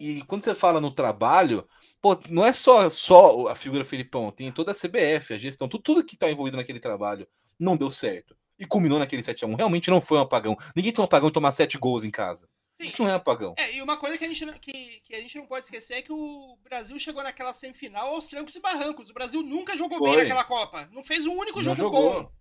[0.00, 1.68] e, e, quando você fala no trabalho,
[2.00, 5.82] pô, não é só, só a figura Felipão, tem toda a CBF, a gestão, tudo,
[5.82, 8.34] tudo que está envolvido naquele trabalho não deu certo.
[8.58, 9.56] E culminou naquele 7x1.
[9.56, 10.56] Realmente não foi um apagão.
[10.74, 12.48] Ninguém tem um apagão e tomar 7 gols em casa.
[12.80, 12.86] Sim.
[12.86, 13.54] Isso não é apagão.
[13.58, 16.02] É, e uma coisa que a, gente, que, que a gente não pode esquecer é
[16.02, 19.10] que o Brasil chegou naquela semifinal aos trancos e barrancos.
[19.10, 20.10] O Brasil nunca jogou foi.
[20.10, 20.88] bem naquela Copa.
[20.92, 22.22] Não fez um único não jogo jogou.
[22.22, 22.32] bom.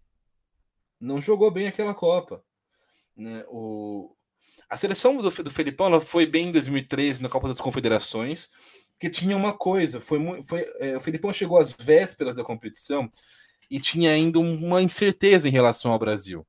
[0.99, 2.43] Não jogou bem aquela Copa.
[3.15, 3.43] Né?
[3.47, 4.15] O,
[4.69, 8.51] a seleção do, do Felipão foi bem em 2013 na Copa das Confederações,
[8.99, 13.09] que tinha uma coisa, foi, foi é, o Felipão chegou às vésperas da competição
[13.71, 16.45] e tinha ainda uma incerteza em relação ao Brasil.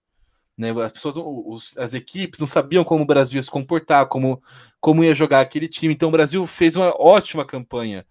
[0.59, 0.71] Né?
[0.83, 4.43] As pessoas, os, as equipes não sabiam como o Brasil ia se comportar, como,
[4.81, 5.95] como ia jogar aquele time.
[5.95, 8.05] Então o Brasil fez uma ótima campanha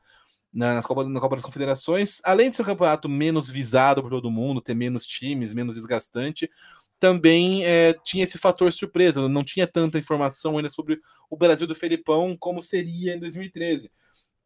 [0.53, 4.31] na Copa, na Copa das Confederações, além de ser um campeonato menos visado por todo
[4.31, 6.49] mundo, ter menos times, menos desgastante,
[6.97, 11.75] também é, tinha esse fator surpresa, não tinha tanta informação ainda sobre o Brasil do
[11.75, 13.91] Felipão como seria em 2013.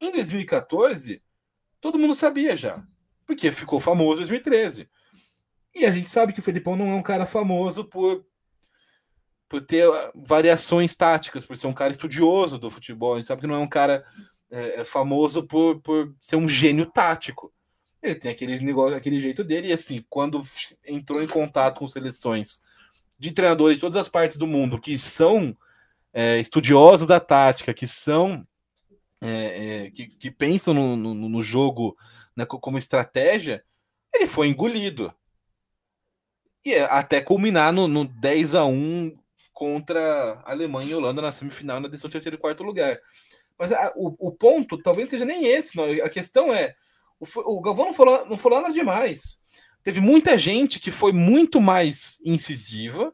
[0.02, 1.22] Em 2014,
[1.80, 2.84] todo mundo sabia já,
[3.26, 4.90] porque ficou famoso em 2013.
[5.74, 8.26] E a gente sabe que o Felipão não é um cara famoso por,
[9.48, 13.14] por ter variações táticas, por ser um cara estudioso do futebol.
[13.14, 14.06] A gente sabe que não é um cara
[14.50, 17.54] é, é famoso por, por ser um gênio tático.
[18.02, 20.42] Ele tem aquele negócio, aquele jeito dele, e assim, quando
[20.86, 22.62] entrou em contato com seleções
[23.18, 25.56] de treinadores de todas as partes do mundo que são
[26.12, 28.46] é, estudiosos da tática, que são
[29.22, 31.96] é, é, que, que, pensam no, no, no jogo
[32.36, 33.64] né, como estratégia,
[34.12, 35.14] ele foi engolido.
[36.64, 39.18] E é, até culminar no, no 10 a 1
[39.54, 43.00] contra a Alemanha e a Holanda na semifinal, na decisão terceiro e quarto lugar.
[43.58, 45.76] Mas a, o, o ponto talvez seja nem esse.
[45.76, 45.86] Não.
[46.04, 46.76] A questão é
[47.20, 49.40] o, o Galvão não falou, não falou nada demais.
[49.84, 53.14] Teve muita gente que foi muito mais incisiva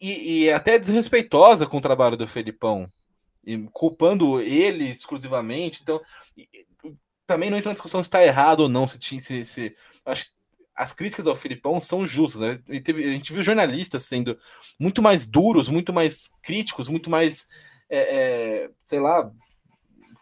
[0.00, 2.90] e, e até desrespeitosa com o trabalho do Felipão,
[3.72, 5.80] culpando ele exclusivamente.
[5.82, 6.00] Então,
[7.26, 8.86] também não entra na discussão se está errado ou não.
[8.88, 10.33] Se, se, se, acho
[10.74, 12.40] as críticas ao Filipão são justas.
[12.40, 12.80] Né?
[12.80, 14.38] Teve, a gente viu jornalistas sendo
[14.78, 17.48] muito mais duros, muito mais críticos, muito mais,
[17.88, 19.30] é, é, sei lá,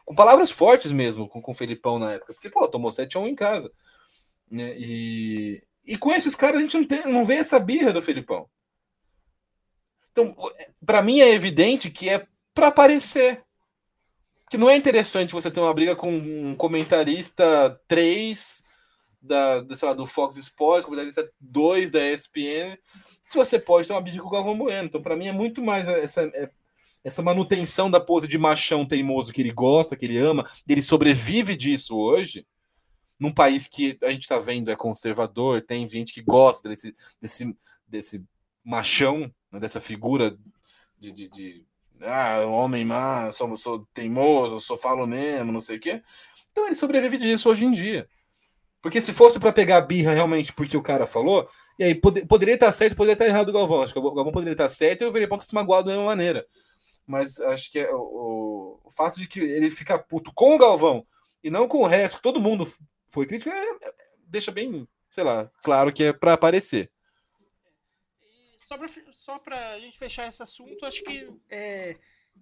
[0.04, 3.20] com palavras fortes mesmo com, com o Felipão na época, porque, pô, tomou 7 a
[3.20, 3.72] 1 em casa.
[4.50, 4.74] Né?
[4.76, 8.48] E, e com esses caras a gente não, tem, não vê essa birra do Felipão.
[10.10, 10.36] Então,
[10.84, 13.42] para mim é evidente que é para aparecer.
[14.50, 18.62] Que não é interessante você ter uma briga com um comentarista 3
[19.22, 22.76] da, da, sei lá, do Fox Sports, comentarista 2 da ESPN,
[23.24, 24.86] se você pode ter uma briga com o Galvão Bueno.
[24.86, 26.50] Então, para mim é muito mais essa, é,
[27.04, 31.56] essa manutenção da pose de machão teimoso que ele gosta, que ele ama, ele sobrevive
[31.56, 32.46] disso hoje,
[33.18, 37.56] num país que a gente está vendo é conservador, tem gente que gosta desse, desse,
[37.86, 38.24] desse
[38.64, 40.36] machão, né, dessa figura
[40.98, 41.64] de, de, de
[42.00, 46.02] ah, homem má, sou, sou teimoso, sou falo mesmo, não sei o quê.
[46.50, 48.08] Então ele sobrevive disso hoje em dia.
[48.82, 52.26] Porque se fosse para pegar a birra realmente porque o cara falou, e aí pod
[52.26, 53.82] poderia estar certo, poderia estar errado o Galvão.
[53.82, 56.44] Acho que o Galvão poderia estar certo e o Veripão se magoado da mesma maneira
[57.06, 61.06] mas acho que é o, o, fato de que ele fica puto com o Galvão
[61.42, 62.64] e não com o resto, todo mundo
[63.06, 63.94] foi crítico, é, é,
[64.26, 66.90] deixa bem, sei lá, claro que é para aparecer.
[69.12, 71.96] só para pra gente fechar esse assunto, acho que é,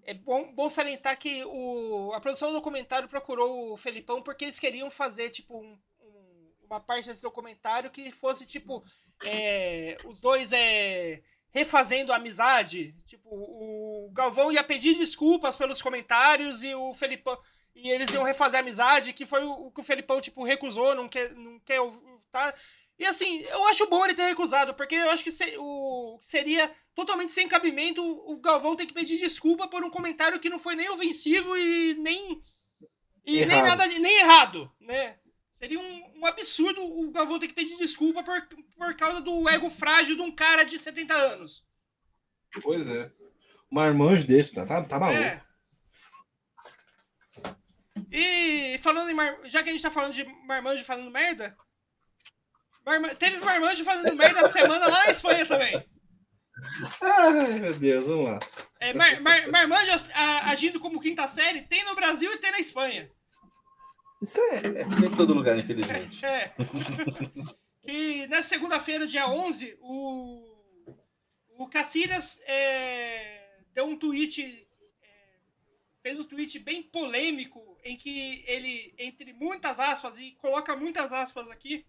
[0.04, 4.58] é bom, bom salientar que o, a produção do documentário procurou o Felipão porque eles
[4.58, 5.78] queriam fazer, tipo, um,
[6.70, 8.84] uma parte desse documentário que fosse, tipo,
[9.24, 12.94] é, os dois é refazendo a amizade.
[13.06, 17.38] Tipo, o Galvão ia pedir desculpas pelos comentários e o Felipão.
[17.74, 21.08] E eles iam refazer a amizade, que foi o, que o Felipão, tipo, recusou, não
[21.08, 21.80] quer, não quer
[22.30, 22.54] tá?
[22.98, 26.70] E assim, eu acho bom ele ter recusado, porque eu acho que se, o, seria
[26.94, 30.74] totalmente sem cabimento o Galvão ter que pedir desculpa por um comentário que não foi
[30.74, 32.42] nem ofensivo e nem.
[33.24, 35.18] E nem nada nem errado, né?
[35.60, 39.68] Seria um, um, absurdo o Galvão ter que pedir desculpa por, por causa do ego
[39.68, 41.62] frágil de um cara de 70 anos.
[42.62, 43.12] Pois é.
[43.70, 45.22] Marmanjo desse, tá, tá, tá maluco.
[45.22, 45.44] É.
[48.10, 49.38] E falando em mar...
[49.44, 51.54] já que a gente tá falando de marmanjo fazendo merda,
[52.84, 53.14] Marma...
[53.14, 55.86] teve marmanjo fazendo merda semana lá na Espanha também.
[57.02, 58.38] Ai, meu Deus, vamos lá.
[58.80, 60.08] É, mar, mar, marmanjo
[60.46, 63.10] agindo como quinta série tem no Brasil e tem na Espanha.
[64.20, 66.20] Isso é, é em todo lugar, infelizmente.
[66.24, 66.52] É.
[67.84, 70.44] e na segunda-feira, dia 11, o,
[71.56, 74.68] o Cacilhas é, deu um tweet,
[75.02, 75.08] é,
[76.02, 81.48] fez um tweet bem polêmico, em que ele, entre muitas aspas, e coloca muitas aspas
[81.48, 81.86] aqui,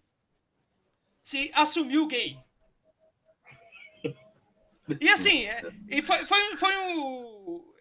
[1.22, 2.38] se assumiu gay.
[5.00, 7.72] E assim, é, e foi, foi, foi um.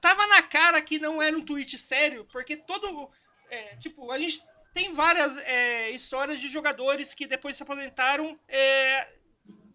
[0.00, 3.10] Tava na cara que não era um tweet sério, porque todo.
[3.50, 9.08] É, tipo, a gente tem várias é, histórias de jogadores que depois se aposentaram é,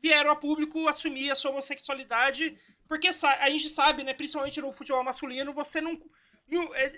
[0.01, 2.57] vieram a público assumir a sua homossexualidade,
[2.87, 5.99] porque a gente sabe, né, principalmente no futebol masculino, você não.
[6.47, 6.91] não é,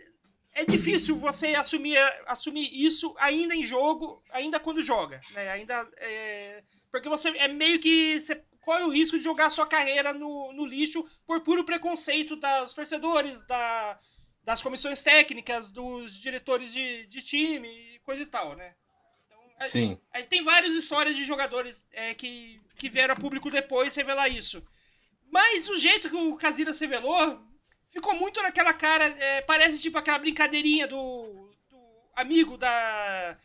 [0.56, 5.50] é difícil você assumir, assumir isso ainda em jogo, ainda quando joga, né?
[5.50, 10.14] Ainda é, porque você é meio que você corre o risco de jogar sua carreira
[10.14, 14.00] no, no lixo por puro preconceito das torcedores, da,
[14.44, 18.74] das comissões técnicas, dos diretores de, de time coisa e tal, né?
[19.56, 19.98] Então, Sim.
[20.14, 24.64] Aí, tem várias histórias de jogadores é, que, que vieram a público depois revelar isso.
[25.32, 27.42] Mas o jeito que o Casillas revelou
[27.88, 29.06] ficou muito naquela cara.
[29.06, 31.78] É, parece tipo aquela brincadeirinha do, do
[32.16, 33.38] amigo da.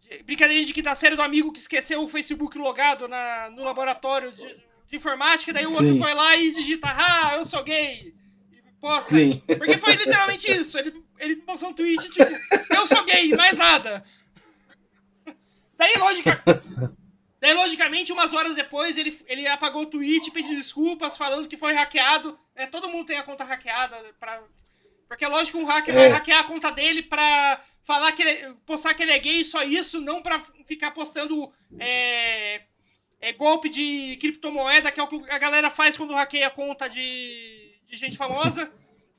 [0.00, 4.30] De, brincadeirinha de quinta série do amigo que esqueceu o Facebook logado na, no laboratório
[4.30, 4.44] de,
[4.88, 5.74] de informática, daí o Sim.
[5.74, 8.14] outro foi lá e digita, ah, eu sou gay.
[8.80, 9.16] Posta.
[9.16, 9.42] Sim.
[9.46, 10.78] Porque foi literalmente isso.
[10.78, 14.04] Ele, ele postou um tweet, tipo, eu sou gay, mais nada.
[15.76, 16.42] Daí, lógica,
[17.40, 21.74] daí, logicamente, umas horas depois, ele, ele apagou o tweet, pediu desculpas, falando que foi
[21.74, 22.38] hackeado.
[22.54, 23.96] É, todo mundo tem a conta hackeada.
[24.18, 24.42] Pra,
[25.08, 25.98] porque é lógico que um hacker é.
[25.98, 29.62] vai hackear a conta dele pra falar que ele, postar que ele é gay, só
[29.62, 32.62] isso, não pra ficar postando é,
[33.20, 36.88] é, golpe de criptomoeda, que é o que a galera faz quando hackeia a conta
[36.88, 37.65] de
[37.98, 38.70] de gente famosa.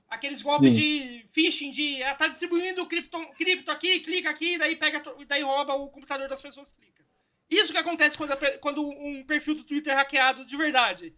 [0.10, 0.76] Aqueles golpes Sim.
[0.76, 5.74] de phishing, de ah, tá distribuindo cripto, cripto aqui, clica aqui, daí pega, daí rouba
[5.74, 7.04] o computador das pessoas, clica.
[7.50, 11.13] Isso que acontece quando, quando um perfil do Twitter é hackeado de verdade.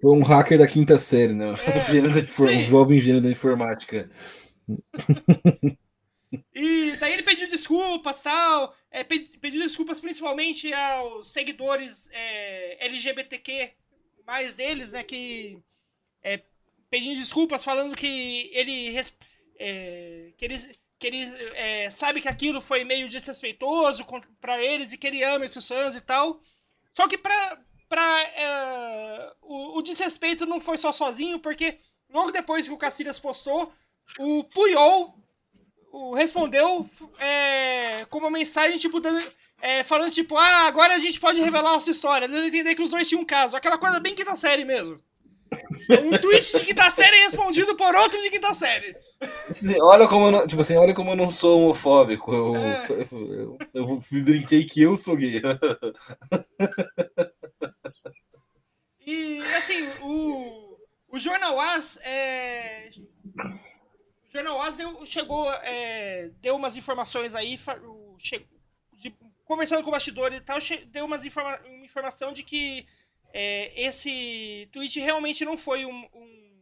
[0.00, 1.46] Foi um hacker da quinta série, né?
[1.46, 1.50] É,
[2.42, 4.08] um, um jovem gênio da informática.
[6.54, 8.74] E daí ele pediu desculpas tal.
[8.90, 13.72] É, pediu desculpas principalmente aos seguidores é, LGBTQ
[14.26, 15.02] mais deles, né?
[15.02, 15.58] Que
[16.22, 16.42] é,
[16.90, 18.96] pedindo desculpas, falando que ele.
[19.58, 24.04] É, que ele, que ele é, sabe que aquilo foi meio desrespeitoso
[24.40, 26.40] para eles e que ele ama esses fãs e tal.
[26.92, 32.66] Só que pra, pra, é, o, o, desrespeito não foi só sozinho, porque logo depois
[32.66, 33.70] que o Cacilhas postou,
[34.18, 35.18] o Puyol
[35.92, 39.22] o, respondeu é, com uma mensagem tipo dando,
[39.60, 42.90] é, falando tipo, ah, agora a gente pode revelar nossa história, dando entender que os
[42.90, 43.56] dois tinham um caso.
[43.56, 44.96] Aquela coisa bem quinta série mesmo.
[45.90, 48.94] Um tweet de quinta série respondido por outro de quinta série.
[49.80, 52.32] olha como eu não, tipo assim, olha como eu não sou homofóbico.
[52.32, 52.86] Eu, é.
[52.90, 55.42] eu, eu, eu, brinquei que eu sou gay.
[59.06, 60.74] E assim, o,
[61.08, 62.90] o Jornal As é,
[64.28, 67.56] o Jornal As deu, chegou, é, deu umas informações aí,
[68.18, 68.44] che,
[68.94, 72.84] de, conversando com bastidores e tal, deu umas informa, uma informação de que
[73.32, 76.58] é, esse tweet realmente não foi um, um,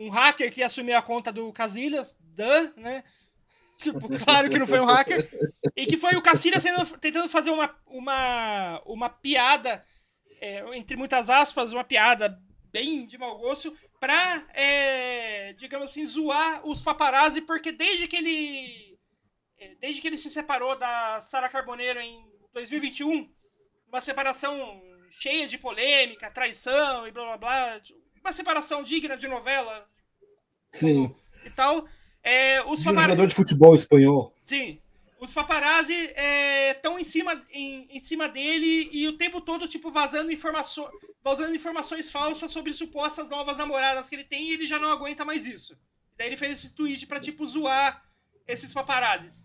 [0.00, 3.04] um, hacker que assumiu a conta do Casillas, Dan, né?
[3.78, 5.28] Tipo, claro que não foi um hacker.
[5.76, 6.62] E que foi o Casillas
[7.00, 9.84] tentando fazer uma, uma, uma piada,
[10.40, 16.66] é, entre muitas aspas, uma piada bem de mau gosto, pra, é, digamos assim, zoar
[16.66, 18.98] os paparazzi, porque desde que ele.
[19.58, 23.32] É, desde que ele se separou da Sara Carboneiro em 2021,
[23.86, 24.82] uma separação
[25.20, 27.80] cheia de polêmica, traição e blá blá blá.
[28.20, 29.88] Uma separação digna de novela.
[30.70, 31.14] Sim.
[31.44, 31.86] E tal.
[32.22, 34.34] É, os de um jogador de futebol espanhol.
[34.44, 34.78] Sim.
[35.18, 36.10] Os paparazzi
[36.74, 40.88] estão é, em, cima, em, em cima dele e o tempo todo, tipo, vazando, informaço
[41.22, 45.24] vazando informações falsas sobre supostas novas namoradas que ele tem e ele já não aguenta
[45.24, 45.78] mais isso.
[46.16, 48.02] Daí ele fez esse tweet pra, tipo, zoar
[48.46, 49.44] esses paparazzis.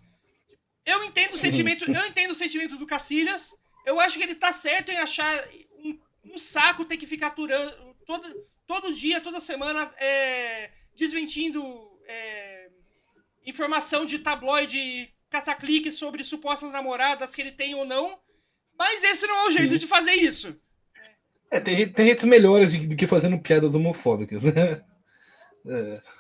[0.86, 3.56] Eu entendo o sentimento, eu entendo o sentimento do Cacilhas,
[3.88, 5.48] eu acho que ele tá certo em achar
[5.80, 5.98] um,
[6.34, 11.62] um saco ter que ficar aturando todo, todo dia, toda semana, é, desmentindo
[12.06, 12.70] é,
[13.46, 18.20] informação de tabloide caça-clique sobre supostas namoradas que ele tem ou não.
[18.78, 19.80] Mas esse não é o jeito Sim.
[19.80, 20.60] de fazer isso.
[21.50, 24.84] É, tem, tem jeitos melhores do que fazendo piadas homofóbicas, né?
[25.66, 26.02] É.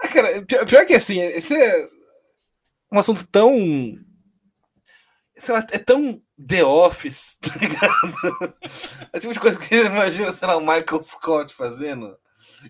[0.00, 1.88] Ah, cara, pior, pior que assim, esse é
[2.92, 3.56] um assunto tão
[5.36, 8.54] sei lá, é tão The Office, tá ligado?
[9.12, 12.16] É tipo de coisa que imagina, sei lá, o Michael Scott fazendo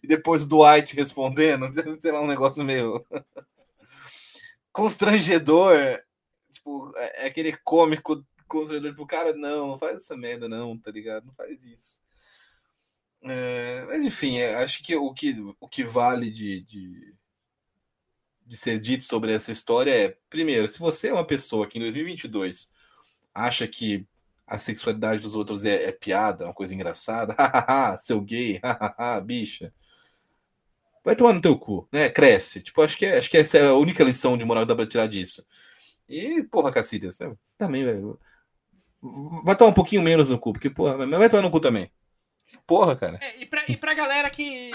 [0.03, 1.67] e depois o Dwight respondendo,
[2.01, 3.05] sei lá, um negócio meio
[4.73, 6.03] constrangedor.
[6.53, 10.91] Tipo, é, é aquele cômico constrangedor, tipo, cara, não, não faz essa merda, não, tá
[10.91, 11.27] ligado?
[11.27, 12.01] Não faz isso.
[13.23, 17.15] É, mas enfim, é, acho que o que, o que vale de, de
[18.47, 21.83] de ser dito sobre essa história é: primeiro, se você é uma pessoa que em
[21.83, 22.73] 2022
[23.35, 24.07] acha que
[24.47, 27.35] a sexualidade dos outros é, é piada, uma coisa engraçada,
[27.99, 28.61] seu gay,
[29.25, 29.73] bicha,
[31.05, 32.09] vai tomar no teu cu, né?
[32.09, 32.63] Cresce.
[32.63, 34.77] Tipo, acho que, é, acho que essa é a única lição de moral que dá
[34.77, 35.47] pra tirar disso.
[36.09, 37.19] E, porra, Cacilhas,
[37.57, 38.19] também, velho.
[39.45, 41.91] Vai tomar um pouquinho menos no cu, porque, porra, mas vai tomar no cu também.
[42.67, 43.19] Porra, cara.
[43.21, 44.71] É, e, pra, e pra galera que.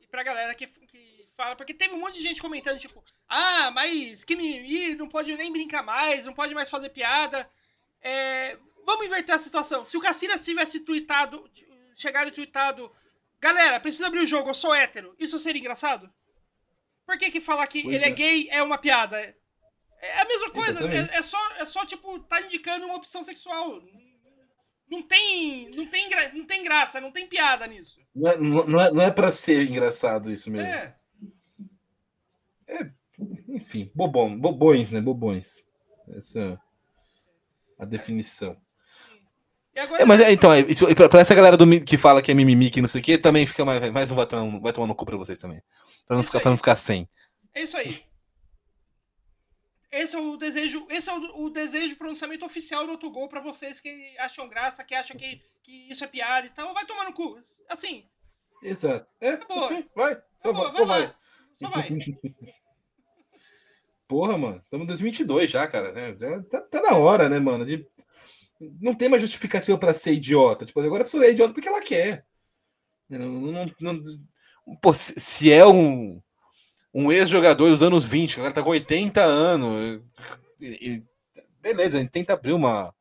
[0.00, 0.83] E pra galera que, que
[1.36, 5.34] fala, porque teve um monte de gente comentando, tipo, ah, mas que mimimi, não pode
[5.36, 7.48] nem brincar mais, não pode mais fazer piada.
[8.00, 9.84] É, vamos inverter a situação.
[9.84, 11.48] Se o Cassinas tivesse tweetado,
[11.96, 12.90] chegado e tweetado,
[13.40, 16.12] galera, precisa abrir o jogo, eu sou hétero, isso seria engraçado?
[17.06, 18.08] Por que que falar que pois ele é.
[18.08, 18.12] é.
[18.12, 19.34] gay é uma piada?
[20.00, 23.82] É a mesma coisa, é, é, só, é só, tipo, tá indicando uma opção sexual.
[24.86, 27.98] Não tem, não tem, não tem graça, não tem piada nisso.
[28.14, 30.68] Não é, não é, não é pra ser engraçado isso mesmo.
[30.68, 30.94] É.
[32.68, 32.90] é
[33.48, 35.00] enfim, bobão, bobões, né?
[35.00, 35.68] Bobões.
[36.08, 36.58] Essa é
[37.78, 38.56] a definição.
[39.76, 42.30] Agora, é, mas é, então, é, isso, pra, pra, essa galera do, que fala que
[42.30, 44.72] é mimimi, que não sei o que, também fica mais, mais um vai tomar, vai
[44.72, 45.60] tomar no cu pra vocês também.
[46.06, 47.08] Pra não, ficar, pra não ficar sem.
[47.52, 48.04] É isso aí.
[49.90, 53.40] Esse é o desejo, esse é o, o desejo de pronunciamento oficial do Autogol para
[53.40, 56.72] vocês que acham graça, que acham que, que isso é piada e tal.
[56.72, 57.36] Vai tomar no cu.
[57.68, 58.08] Assim.
[58.62, 59.12] Exato.
[59.20, 59.64] É, tá boa.
[59.64, 60.20] Assim, vai.
[60.36, 61.14] Só, tá vai, só vai.
[61.56, 61.88] Só vai.
[64.06, 64.60] Porra, mano.
[64.62, 65.88] Estamos em 2022 já, cara.
[65.98, 67.64] É, tá, tá na hora, né, mano?
[67.64, 67.86] De...
[68.80, 70.64] Não tem mais justificativa para ser idiota.
[70.64, 72.24] Tipo, agora a pessoa é idiota porque ela quer.
[73.08, 74.04] Não, não, não...
[74.80, 76.20] Pô, se, é um
[76.94, 80.00] um ex-jogador dos anos 20, o cara tá com 80 anos.
[80.60, 81.02] E, e,
[81.60, 82.94] beleza, tenta abrir uma.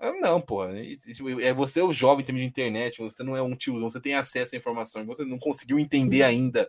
[0.00, 0.64] Ah, não, pô.
[0.64, 4.14] É você o jovem em termos de internet, você não é um tiozão, você tem
[4.14, 6.68] acesso à informação, você não conseguiu entender ainda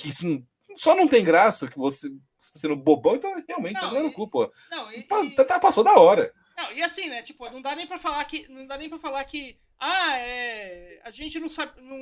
[0.00, 0.42] que isso
[0.76, 4.50] só não tem graça, que você, sendo bobão, então realmente não, tá no cu, pô.
[4.70, 5.02] Não, e,
[5.34, 6.32] tá, tá, passou da hora.
[6.56, 7.22] Não, e assim, né?
[7.22, 8.48] Tipo, não dá nem pra falar que.
[8.48, 9.58] Não dá nem pra falar que.
[9.78, 11.00] Ah, é.
[11.04, 11.80] A gente não sabe.
[11.80, 11.98] Não,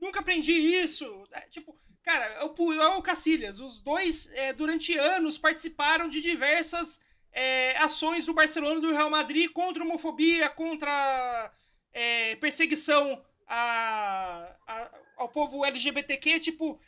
[0.00, 1.24] nunca aprendi isso.
[1.32, 1.76] É, tipo,
[2.06, 3.58] Cara, é o é o Cacilhas.
[3.58, 7.00] Os dois, é, durante anos, participaram de diversas
[7.32, 11.52] é, ações do Barcelona e do Real Madrid contra homofobia, contra
[11.92, 16.40] é, perseguição a, a, ao povo LGBTQ.
[16.40, 16.78] Tipo,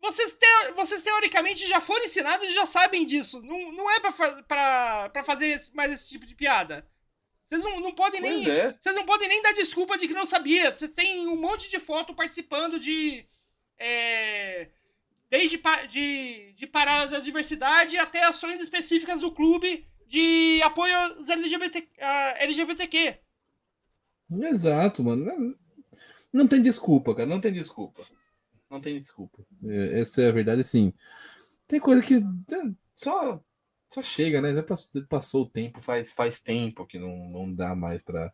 [0.00, 3.42] vocês, te, vocês teoricamente já foram ensinados e já sabem disso.
[3.42, 4.12] Não, não é pra,
[4.42, 6.86] pra, pra fazer mais esse tipo de piada.
[7.44, 8.48] Vocês não, não podem nem.
[8.48, 8.76] É.
[8.78, 10.72] Vocês não podem nem dar desculpa de que não sabia.
[10.72, 13.26] Vocês têm um monte de foto participando de
[13.78, 14.68] é,
[15.30, 21.88] desde de, de paradas da diversidade até ações específicas do clube de apoio aos LGBT,
[22.38, 23.18] LGBTQ.
[24.42, 25.56] Exato, mano.
[26.32, 27.28] Não, tem desculpa, cara.
[27.28, 28.02] Não tem desculpa.
[28.70, 29.44] Não tem desculpa.
[29.64, 30.92] É, essa é a verdade, sim.
[31.66, 32.16] Tem coisa que
[32.94, 33.42] só,
[33.88, 34.54] só chega, né?
[34.54, 38.32] Já passou, passou o tempo, faz, faz tempo que não, não dá mais para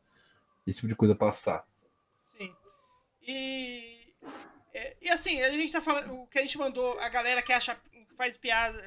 [0.66, 1.66] esse tipo de coisa passar.
[2.36, 2.52] Sim.
[3.22, 3.94] E
[4.74, 6.12] é, e assim, a gente tá falando.
[6.14, 7.78] O que a gente mandou, a galera que acha,
[8.16, 8.82] faz piada,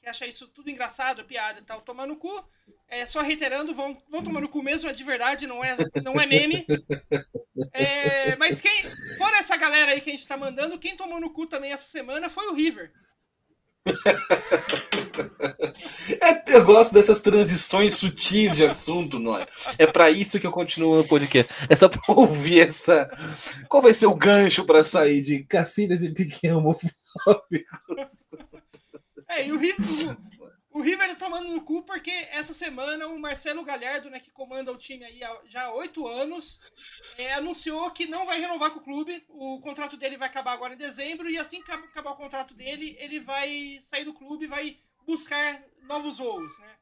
[0.00, 2.42] que acha isso tudo engraçado, piada e tal, tomar no cu.
[2.88, 6.20] É, só reiterando, vão, vão tomar no cu mesmo, é de verdade, não é, não
[6.20, 6.66] é meme.
[7.72, 8.82] É, mas quem.
[9.18, 11.88] Fora essa galera aí que a gente tá mandando, quem tomou no cu também essa
[11.88, 12.92] semana foi o River.
[16.22, 19.46] É, eu gosto dessas transições sutis de assunto, não é?
[19.78, 21.50] É para isso que eu continuo no podcast.
[21.68, 23.08] É só para ouvir essa.
[23.68, 27.78] Qual vai ser o gancho para sair de Cacilhas e Piquet homofóbicos?
[29.30, 29.76] É, e o River,
[30.72, 34.72] o River tá tomando no cu porque essa semana o Marcelo Galhardo, né, que comanda
[34.72, 36.60] o time aí já há oito anos,
[37.16, 39.24] é, anunciou que não vai renovar com o clube.
[39.28, 42.96] O contrato dele vai acabar agora em dezembro e assim que acabar o contrato dele,
[42.98, 44.76] ele vai sair do clube e vai
[45.06, 46.79] buscar novos voos, né?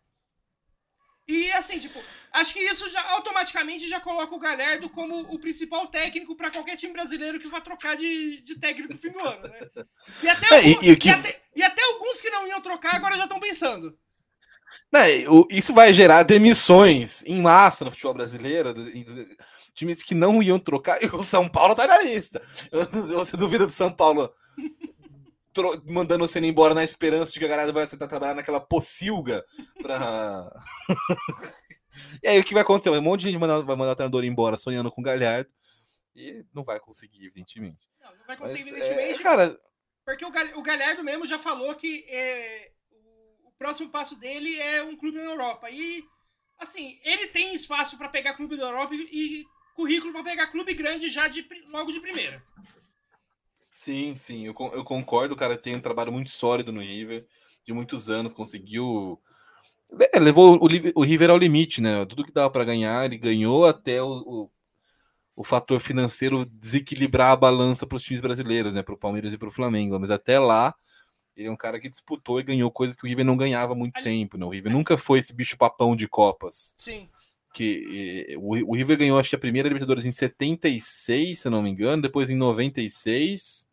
[1.28, 2.02] E assim, tipo,
[2.32, 6.78] acho que isso já automaticamente já coloca o Galhardo como o principal técnico para qualquer
[6.78, 9.68] time brasileiro que vai trocar de, de técnico no fim do ano, né?
[10.22, 11.08] E até, é, alguns, e, e, que...
[11.08, 13.98] e, até, e até alguns que não iam trocar agora já estão pensando.
[14.90, 18.74] Não, isso vai gerar demissões em massa no futebol brasileiro.
[19.74, 22.42] Times que não iam trocar, e o São Paulo tá na lista.
[23.14, 24.32] Você duvida do São Paulo
[25.86, 29.44] mandando você embora na esperança de que a galera vai tentar trabalhar naquela pocilga
[29.82, 30.50] pra.
[32.22, 32.90] e aí o que vai acontecer?
[32.90, 35.50] Um monte de gente vai mandar o treinador embora sonhando com o Galhardo
[36.14, 37.88] e não vai conseguir, evidentemente.
[38.00, 39.20] Não, não vai conseguir, Mas, evidentemente.
[39.20, 39.60] É, cara...
[40.04, 42.72] Porque o Galhardo mesmo já falou que é,
[43.44, 45.70] o próximo passo dele é um clube na Europa.
[45.70, 46.02] E,
[46.58, 49.44] assim, ele tem espaço para pegar clube da Europa e
[49.74, 52.42] currículo para pegar clube grande já de, logo de primeira.
[53.78, 55.34] Sim, sim, eu, eu concordo.
[55.34, 57.24] O cara tem um trabalho muito sólido no River,
[57.64, 59.22] de muitos anos, conseguiu.
[60.12, 62.04] É, levou o, o, River ao limite, né?
[62.04, 64.50] Tudo que dava para ganhar, ele ganhou até o, o,
[65.36, 68.82] o, fator financeiro desequilibrar a balança para os times brasileiros, né?
[68.82, 69.96] Para o Palmeiras e para o Flamengo.
[70.00, 70.74] Mas até lá,
[71.36, 73.76] ele é um cara que disputou e ganhou coisas que o River não ganhava há
[73.76, 74.04] muito Ali...
[74.04, 74.44] tempo, né?
[74.44, 76.74] O River nunca foi esse bicho papão de Copas.
[76.76, 77.08] Sim
[77.54, 81.70] que o, River ganhou acho que a primeira Libertadores em 76, se eu não me
[81.70, 83.67] engano, depois em 96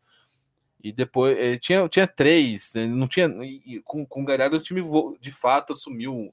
[0.86, 4.84] e depois tinha, tinha três, não tinha e, com, com o Galhardo o time
[5.20, 6.32] de fato assumiu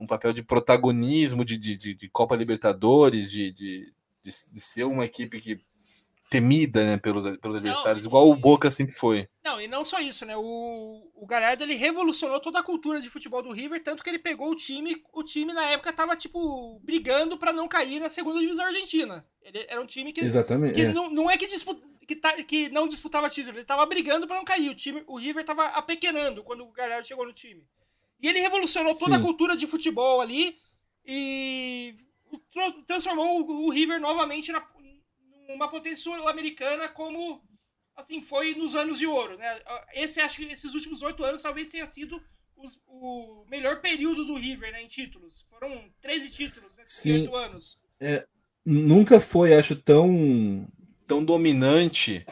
[0.00, 4.84] um papel de protagonismo de, de, de, de Copa Libertadores, de, de, de, de ser
[4.84, 5.60] uma equipe que
[6.30, 9.28] temida né, pelos, pelos adversários, não, igual o Boca sempre foi.
[9.44, 10.34] Não, e não só isso, né?
[10.34, 14.18] O, o Galhardo ele revolucionou toda a cultura de futebol do River, tanto que ele
[14.18, 18.40] pegou o time, o time na época tava, tipo, brigando para não cair na segunda
[18.40, 19.26] divisão argentina.
[19.42, 20.22] Ele era um time que.
[20.22, 20.76] Exatamente.
[20.76, 20.92] Que é.
[20.94, 24.36] Não, não é que, disputa, que, tá, que não disputava título, ele tava brigando para
[24.36, 24.70] não cair.
[24.70, 27.66] O, time, o River tava apequenando quando o Galhardo chegou no time.
[28.20, 29.20] E ele revolucionou toda Sim.
[29.20, 30.56] a cultura de futebol ali
[31.04, 31.94] e
[32.86, 34.64] transformou o River novamente na,
[35.48, 37.42] uma potência sul-americana como
[37.96, 39.60] assim foi nos anos de ouro, né?
[39.92, 42.22] Esse acho que esses últimos oito anos talvez tenha sido
[42.56, 45.44] os, o melhor período do River, né, em títulos.
[45.50, 47.78] Foram 13 títulos nesses né, oito anos.
[48.00, 48.26] É,
[48.64, 50.66] nunca foi, acho, tão
[51.12, 52.24] tão dominante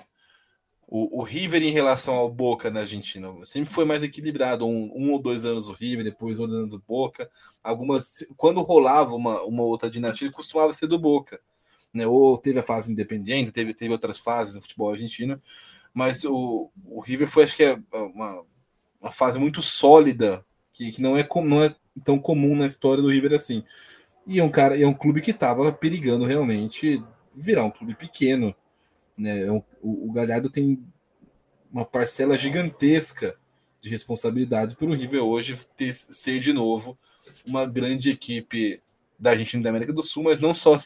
[0.87, 3.33] o, o, River em relação ao Boca na Argentina.
[3.45, 6.75] Sempre foi mais equilibrado, um, um ou dois anos o River, depois um dois anos
[6.75, 7.31] o Boca.
[7.63, 11.41] Algumas, quando rolava uma, uma outra dinastia, costumava ser do Boca
[11.93, 12.07] né?
[12.07, 15.41] Ou teve a fase independente, teve, teve outras fases no futebol argentino,
[15.93, 18.45] mas o, o River foi, acho que é uma,
[19.01, 21.75] uma fase muito sólida, que, que não, é, não é
[22.05, 23.65] tão comum na história do River assim.
[24.27, 27.03] E é um cara, é um clube que estava perigando realmente
[27.35, 28.55] virar um clube pequeno,
[29.21, 29.43] né?
[29.43, 30.83] É o, o Galhardo tem
[31.71, 33.39] uma parcela gigantesca
[33.81, 36.99] de responsabilidade para o River hoje ter, ser de novo
[37.47, 38.83] uma grande equipe
[39.19, 40.77] da Argentina e da América do Sul, mas não só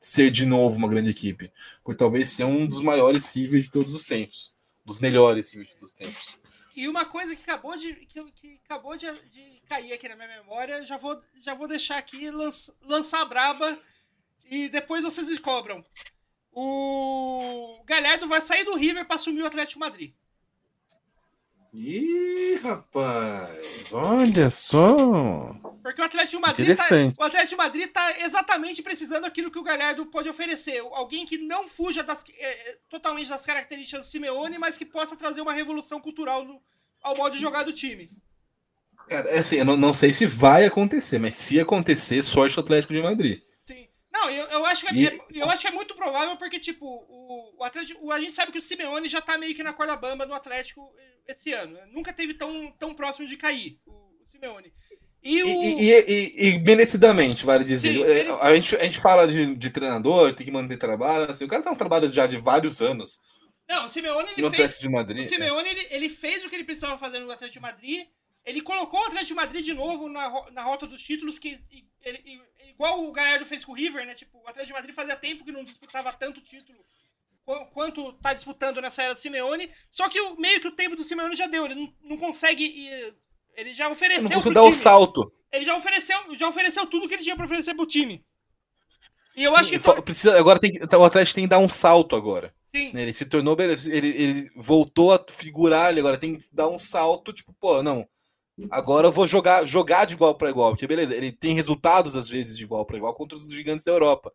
[0.00, 3.94] ser de novo uma grande equipe, por talvez ser um dos maiores rivers de todos
[3.94, 6.38] os tempos, dos melhores rivers de todos os tempos.
[6.76, 10.28] E uma coisa que acabou de, que, que acabou de, de, cair aqui na minha
[10.28, 13.78] memória, já vou, já vou deixar aqui lanç, lançar a braba
[14.44, 15.82] e depois vocês me cobram.
[16.58, 20.14] O Galhardo vai sair do River para assumir o Atlético Madrid.
[21.74, 25.54] Ih, rapaz, olha só.
[25.82, 26.84] Porque o Atlético Madrid, tá,
[27.20, 30.80] o Atlético Madrid tá exatamente precisando aquilo que o Galhardo pode oferecer.
[30.92, 35.14] Alguém que não fuja das, é, é, totalmente das características do Simeone, mas que possa
[35.14, 36.58] trazer uma revolução cultural no,
[37.02, 38.08] ao modo de jogar do time.
[39.06, 42.60] Cara, é assim, eu não, não sei se vai acontecer, mas se acontecer, sorte o
[42.60, 43.45] Atlético de Madrid.
[44.26, 45.38] Não, eu, eu, acho, que é, e...
[45.38, 48.10] eu acho que é muito provável, porque, tipo, o, o Atlético.
[48.10, 50.92] A gente sabe que o Simeone já tá meio que na corda bamba no Atlético
[51.26, 51.74] esse ano.
[51.74, 51.86] Né?
[51.92, 54.72] Nunca teve tão, tão próximo de cair o, o Simeone.
[55.22, 55.46] E, o...
[55.46, 57.92] e, e, merecidamente, vale dizer.
[57.92, 58.30] Sim, ele...
[58.40, 61.30] a, gente, a gente fala de, de treinador, tem que manter trabalho.
[61.30, 63.20] Assim, o cara tá um trabalho já de vários anos.
[63.68, 64.62] Não, o Simeone ele no fez.
[64.62, 65.72] Atlético de Madrid, o Simeone é.
[65.72, 68.06] ele, ele fez o que ele precisava fazer no Atlético de Madrid.
[68.44, 71.58] Ele colocou o Atlético de Madrid de novo na, na rota dos títulos, que
[72.06, 74.14] ele, igual o Galhardo fez com o River, né?
[74.14, 76.78] Tipo, o Atlético de Madrid fazia tempo que não disputava tanto título
[77.72, 79.70] quanto tá disputando nessa era do Simeone.
[79.90, 81.64] Só que o, meio que o tempo do Simeone já deu.
[81.64, 82.90] Ele não, não consegue.
[83.56, 84.30] Ele já ofereceu.
[84.30, 85.32] Não consegue dar o salto.
[85.52, 88.24] Ele já ofereceu, já ofereceu tudo que ele tinha para oferecer pro time.
[89.36, 89.78] E eu Sim, acho que.
[89.78, 90.02] Foi...
[90.02, 92.54] Precisa, agora tem, o Atlético tem que dar um salto agora.
[92.74, 92.92] Sim.
[92.94, 93.56] Ele se tornou.
[93.58, 98.06] Ele, ele voltou a figurar, ele agora tem que dar um salto, tipo, pô, não.
[98.70, 102.28] Agora eu vou jogar, jogar de igual para igual, porque beleza, ele tem resultados às
[102.28, 104.32] vezes de igual para igual contra os gigantes da Europa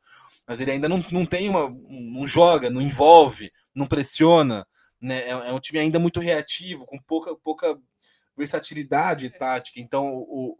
[0.47, 1.69] mas ele ainda não, não tem uma.
[1.69, 4.67] não joga, não envolve, não pressiona.
[4.99, 5.21] Né?
[5.21, 7.79] É, é um time ainda muito reativo, com pouca, pouca
[8.35, 9.79] versatilidade tática.
[9.79, 10.57] Então, o,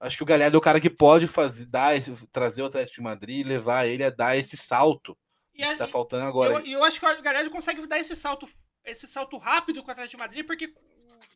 [0.00, 1.92] acho que o Galhardo é o cara que pode fazer, dar,
[2.32, 5.16] trazer o Atlético de Madrid e levar ele a dar esse salto.
[5.54, 6.62] E a, que tá faltando agora.
[6.62, 8.48] E eu, eu, acho que o Galhardo consegue dar esse salto,
[8.84, 10.72] esse salto rápido com o Atlético de Madrid, porque,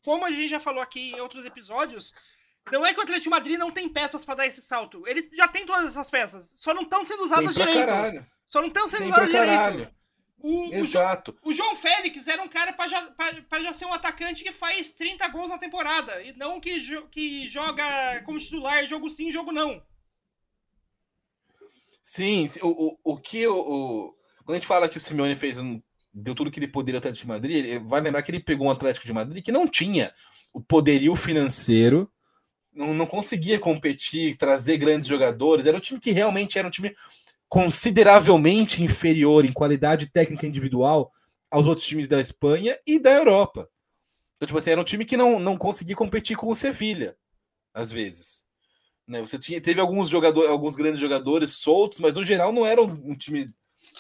[0.05, 2.13] como a gente já falou aqui em outros episódios,
[2.71, 5.07] não é que o Atlético de Madrid não tem peças para dar esse salto.
[5.07, 6.53] Ele já tem todas essas peças.
[6.57, 7.87] Só não estão sendo usadas direito.
[7.87, 8.27] Caralho.
[8.47, 9.93] Só não estão sendo usadas direito.
[10.39, 11.37] O, Exato.
[11.43, 13.15] O, o, João Félix era um cara para já,
[13.61, 16.21] já ser um atacante que faz 30 gols na temporada.
[16.23, 17.85] E não que, jo, que joga
[18.25, 19.81] como titular, jogo sim, jogo não.
[22.03, 25.81] Sim, o, o, o que o, Quando a gente fala que o Simeone fez um,
[26.13, 28.67] deu tudo que ele poderia ao Atlético de Madrid, ele vai lembrar que ele pegou
[28.67, 30.13] um Atlético de Madrid que não tinha
[30.53, 32.11] o poderio financeiro
[32.73, 35.67] não, não conseguia competir, trazer grandes jogadores.
[35.67, 36.95] Era um time que realmente era um time
[37.49, 41.11] consideravelmente inferior em qualidade técnica individual
[41.51, 43.69] aos outros times da Espanha e da Europa.
[44.37, 47.15] Então, tipo assim, era um time que não, não conseguia competir com o Sevilha,
[47.75, 48.47] às vezes.
[49.07, 49.21] Né?
[49.21, 53.11] Você tinha, teve alguns jogadores, alguns grandes jogadores soltos, mas no geral não era um,
[53.11, 53.51] um time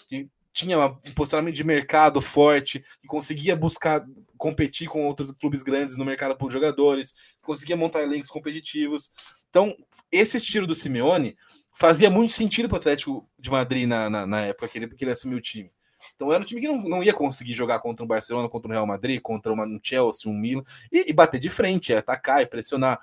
[0.08, 4.04] que tinha um posicionamento de mercado forte, que conseguia buscar
[4.36, 9.12] competir com outros clubes grandes no mercado por jogadores, conseguia montar elencos competitivos.
[9.48, 9.74] Então,
[10.10, 11.36] esse estilo do Simeone
[11.72, 15.04] fazia muito sentido para o Atlético de Madrid na, na, na, época que ele, que
[15.04, 15.70] ele assumiu o time.
[16.14, 18.72] Então era um time que não, não ia conseguir jogar contra um Barcelona, contra um
[18.72, 22.46] Real Madrid, contra uma, um Chelsea, um Milan, e, e bater de frente, atacar e
[22.46, 22.98] pressionar.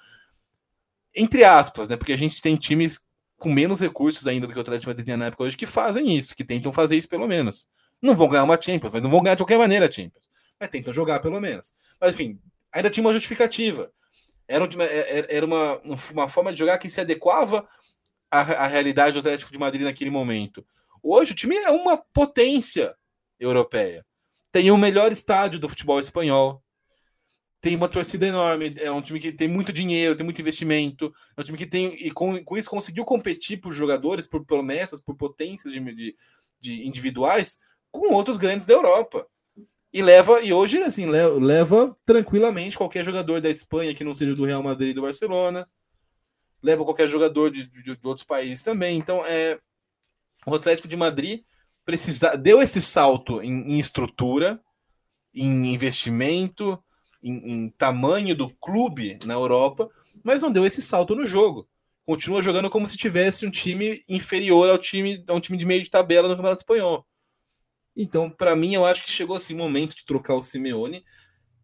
[1.16, 1.96] Entre aspas, né?
[1.96, 3.00] Porque a gente tem times
[3.40, 6.16] com menos recursos ainda do que o Atlético Madrid tem na época hoje que fazem
[6.16, 7.68] isso, que tentam fazer isso pelo menos.
[8.02, 10.30] Não vão ganhar uma Champions, mas não vão ganhar de qualquer maneira a Champions.
[10.60, 11.74] Mas tentam jogar pelo menos.
[12.00, 12.40] Mas enfim,
[12.72, 13.92] ainda tinha uma justificativa.
[14.48, 15.82] Era, um, é, é, era uma,
[16.12, 17.68] uma forma de jogar que se adequava
[18.30, 20.66] à, à realidade do Atlético de Madrid naquele momento.
[21.02, 22.96] Hoje o time é uma potência
[23.40, 24.06] europeia.
[24.52, 26.62] Tem o melhor estádio do futebol espanhol.
[27.62, 28.74] Tem uma torcida enorme.
[28.78, 31.14] É um time que tem muito dinheiro, tem muito investimento.
[31.36, 31.96] É um time que tem.
[31.96, 36.16] E com, com isso conseguiu competir por jogadores, por promessas, por potências de, de,
[36.60, 37.60] de individuais
[37.92, 39.28] com outros grandes da Europa.
[39.92, 44.46] E leva, e hoje, assim, leva, tranquilamente qualquer jogador da Espanha que não seja do
[44.46, 45.68] Real Madrid e do Barcelona.
[46.62, 48.98] Leva qualquer jogador de, de, de outros países também.
[48.98, 49.58] Então, é,
[50.46, 51.42] o Atlético de Madrid
[51.84, 54.62] precisa, deu esse salto em, em estrutura,
[55.34, 56.78] em investimento,
[57.22, 59.90] em, em, tamanho do clube na Europa,
[60.24, 61.68] mas não deu esse salto no jogo.
[62.06, 65.84] Continua jogando como se tivesse um time inferior ao time, a um time de meio
[65.84, 67.06] de tabela no Campeonato Espanhol.
[67.96, 71.04] Então, para mim, eu acho que chegou assim o momento de trocar o Simeone.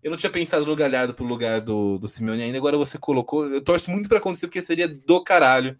[0.03, 3.51] Eu não tinha pensado no Galhardo pro lugar do, do Simeone ainda, agora você colocou.
[3.51, 5.79] Eu torço muito para acontecer, porque seria do caralho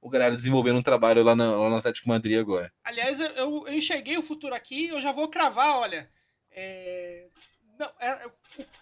[0.00, 2.72] o galera desenvolvendo um trabalho lá, na, lá no Atlético Madrid agora.
[2.84, 3.28] Aliás, eu,
[3.66, 6.08] eu, enxerguei o futuro aqui, eu já vou cravar, olha.
[6.50, 7.26] É...
[7.78, 8.30] Não, é,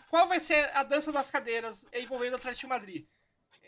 [0.08, 3.06] qual vai ser a dança das cadeiras envolvendo o Atlético Madrid?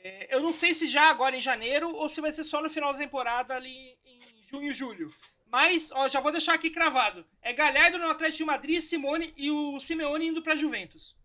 [0.03, 2.71] É, eu não sei se já agora em janeiro ou se vai ser só no
[2.71, 4.21] final da temporada ali em
[4.51, 5.13] junho e julho.
[5.51, 7.25] Mas, ó, já vou deixar aqui cravado.
[7.43, 11.17] É Galhardo no Atlético Madrid, Simone e o Simeone indo para Juventus.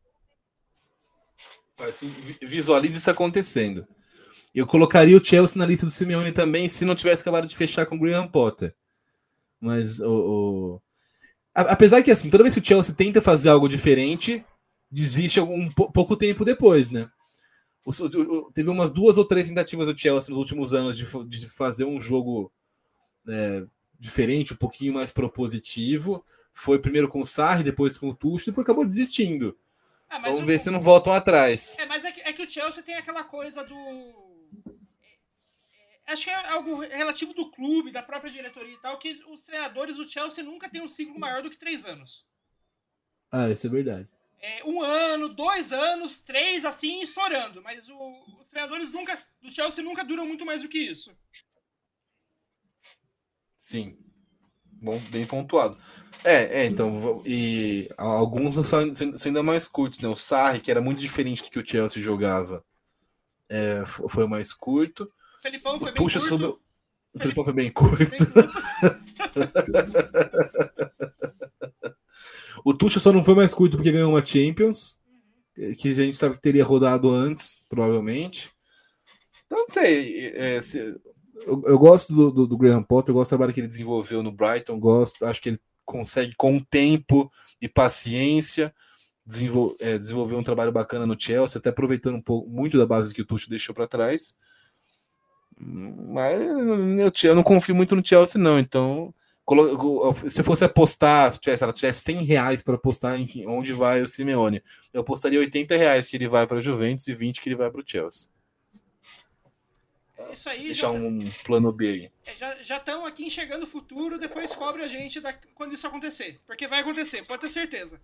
[1.80, 2.08] Assim,
[2.42, 3.88] visualize isso acontecendo.
[4.54, 7.86] Eu colocaria o Chelsea na lista do Simeone também se não tivesse acabado de fechar
[7.86, 8.76] com o Graham Potter.
[9.60, 10.82] Mas o...
[11.54, 14.46] apesar que assim, toda vez que o Chelsea tenta fazer algo diferente,
[14.90, 17.10] desiste um pouco tempo depois, né?
[17.86, 21.50] O, o, teve umas duas ou três tentativas do Chelsea nos últimos anos de, de
[21.50, 22.52] fazer um jogo
[23.28, 23.64] é,
[24.00, 26.24] diferente, um pouquinho mais propositivo.
[26.54, 29.58] Foi primeiro com o Sarri, depois com o Tuchel, depois acabou desistindo.
[30.10, 31.78] Ah, Vamos ver se não voltam atrás.
[31.80, 34.33] É, mas é que, é que o Chelsea tem aquela coisa do
[36.08, 39.96] acho que é algo relativo do clube, da própria diretoria e tal, que os treinadores
[39.96, 42.26] do Chelsea nunca têm um ciclo maior do que três anos.
[43.32, 44.08] Ah, isso é verdade.
[44.40, 47.62] É, um ano, dois anos, três, assim, estourando.
[47.62, 51.16] Mas o, os treinadores nunca, do Chelsea nunca duram muito mais do que isso.
[53.58, 53.98] Sim.
[54.66, 55.78] Bom, bem pontuado.
[56.26, 60.10] É, é, então, e alguns são, são ainda mais curtos, né?
[60.10, 62.64] O Sarri, que era muito diferente do que o Chelsea jogava,
[63.50, 65.10] é, foi mais curto.
[65.44, 66.30] Felipão foi bem Puxa curto.
[66.30, 66.46] Sobre...
[66.48, 67.98] O Felipão foi bem curto.
[67.98, 68.44] Bem curto.
[72.64, 75.02] o Tuxa só não foi mais curto porque ganhou uma Champions,
[75.54, 78.50] que a gente sabe que teria rodado antes, provavelmente.
[79.46, 80.32] Então, não sei.
[80.34, 80.80] É, se...
[80.80, 84.24] eu, eu, gosto do, do, do, Graham Potter, eu gosto do trabalho que ele desenvolveu
[84.24, 87.30] no Brighton, gosto, acho que ele consegue, com tempo
[87.62, 88.74] e paciência,
[89.26, 93.14] desenvol, é, desenvolver um trabalho bacana no Chelsea, até aproveitando um pouco muito da base
[93.14, 94.38] que o Tuchel deixou para trás.
[95.66, 96.42] Mas
[97.24, 98.60] eu, não confio muito no Chelsea, não.
[98.60, 99.14] Então,
[100.28, 104.02] se eu fosse apostar, se tivesse, ela tivesse 100 reais para apostar em onde vai
[104.02, 107.50] o Simeone, eu apostaria 80 reais que ele vai para a Juventus e 20 que
[107.50, 108.30] ele vai para o Chelsea.
[110.18, 110.64] É isso aí.
[110.68, 112.12] Deixar já, um plano B aí.
[112.26, 116.40] É, já estão aqui enxergando o futuro, depois cobre a gente da, quando isso acontecer.
[116.46, 118.02] Porque vai acontecer, pode ter certeza.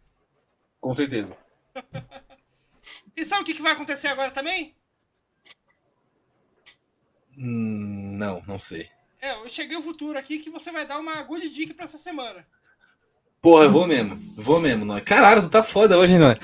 [0.82, 1.38] Com certeza.
[3.16, 4.76] e sabe o que, que vai acontecer agora também?
[7.40, 8.90] Hum, não, não sei.
[9.22, 11.98] É, eu cheguei ao futuro aqui que você vai dar uma good dica pra essa
[11.98, 12.46] semana.
[13.42, 14.20] Porra, eu vou mesmo.
[14.36, 15.00] Vou mesmo, não.
[15.00, 16.36] Caralho, tu tá foda hoje, não.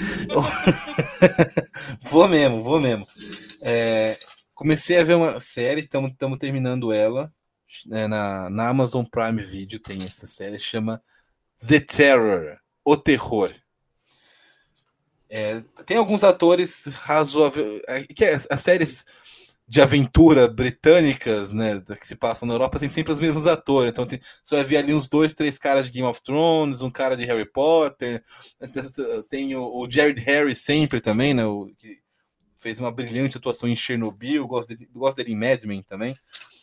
[2.09, 3.05] vou mesmo, vou mesmo.
[3.61, 4.17] É,
[4.53, 7.33] comecei a ver uma série, estamos terminando ela.
[7.91, 11.01] É, na, na Amazon Prime Video tem essa série, chama
[11.67, 13.53] The Terror, O Terror.
[15.29, 17.81] É, tem alguns atores razoáveis.
[17.87, 19.05] É, que é, as séries
[19.67, 23.89] de aventura britânicas, né, que se passam na Europa, tem sempre os mesmos atores.
[23.89, 26.91] Então tem, você vai ver ali uns dois, três caras de Game of Thrones, um
[26.91, 28.23] cara de Harry Potter,
[29.27, 31.99] tem o, o Jared Harris sempre também, né, o, que
[32.59, 36.15] fez uma brilhante atuação em Chernobyl, gosto dele, gosto dele em Mad Men também.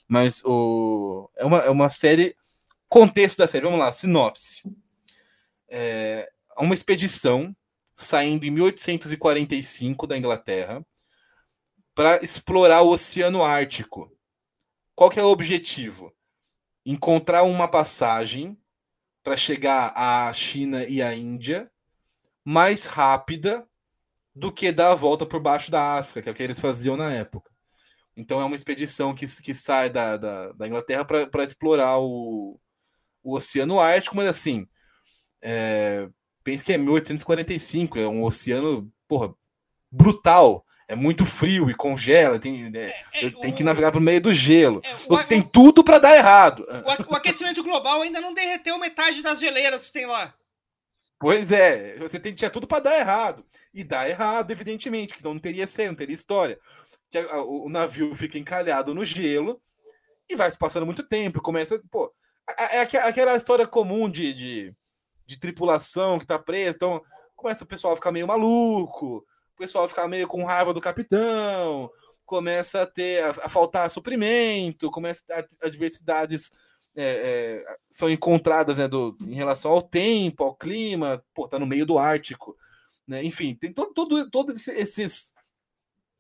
[0.08, 2.36] Mas o, é, uma, é uma série.
[2.88, 4.62] Contexto da série, vamos lá, sinopse.
[5.68, 6.28] É
[6.58, 7.54] uma expedição
[7.96, 10.84] saindo em 1845 da Inglaterra
[11.94, 14.10] para explorar o Oceano Ártico.
[14.94, 16.12] Qual que é o objetivo?
[16.84, 18.58] Encontrar uma passagem
[19.22, 21.70] para chegar à China e à Índia
[22.44, 23.66] mais rápida
[24.34, 26.96] do que dar a volta por baixo da África, que é o que eles faziam
[26.96, 27.50] na época.
[28.16, 32.58] Então é uma expedição que, que sai da, da, da Inglaterra para explorar o,
[33.22, 34.66] o Oceano Ártico, mas assim,
[35.40, 36.08] é,
[36.42, 39.34] pense que é 1845, é um oceano, porra,
[39.90, 44.20] brutal é muito frio e congela, tem, é, é, tem o, que navegar pro meio
[44.20, 44.82] do gelo.
[44.84, 46.66] É, o, tem tudo para dar errado.
[46.68, 50.34] O, o, aquecimento global ainda não derreteu metade das geleiras que tem lá.
[51.18, 53.42] Pois é, você tem, tinha tudo para dar errado.
[53.72, 56.58] E dá errado, evidentemente, que senão não teria cena, não teria história.
[57.10, 59.62] Que o, navio fica encalhado no gelo
[60.28, 61.40] e vai se passando muito tempo.
[61.40, 62.12] Começa, pô,
[62.70, 64.76] é aquela história comum de, de,
[65.26, 67.02] de tripulação que tá presa, então
[67.34, 69.24] começa o pessoal a ficar meio maluco
[69.54, 71.90] o pessoal fica meio com raiva do capitão,
[72.24, 76.52] começa a ter a, faltar suprimento, começa a adversidades
[76.94, 77.04] é,
[77.64, 81.86] é, são encontradas né, do, em relação ao tempo, ao clima, pô, tá no meio
[81.86, 82.56] do Ártico,
[83.06, 83.22] né?
[83.24, 85.34] Enfim, tem todo, todo, todos esses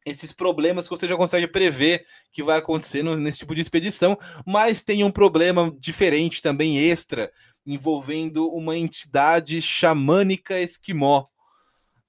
[0.04, 4.82] esses problemas que você já consegue prever que vai acontecer nesse tipo de expedição, mas
[4.82, 7.32] tem um problema diferente também extra
[7.64, 11.22] envolvendo uma entidade xamânica esquimó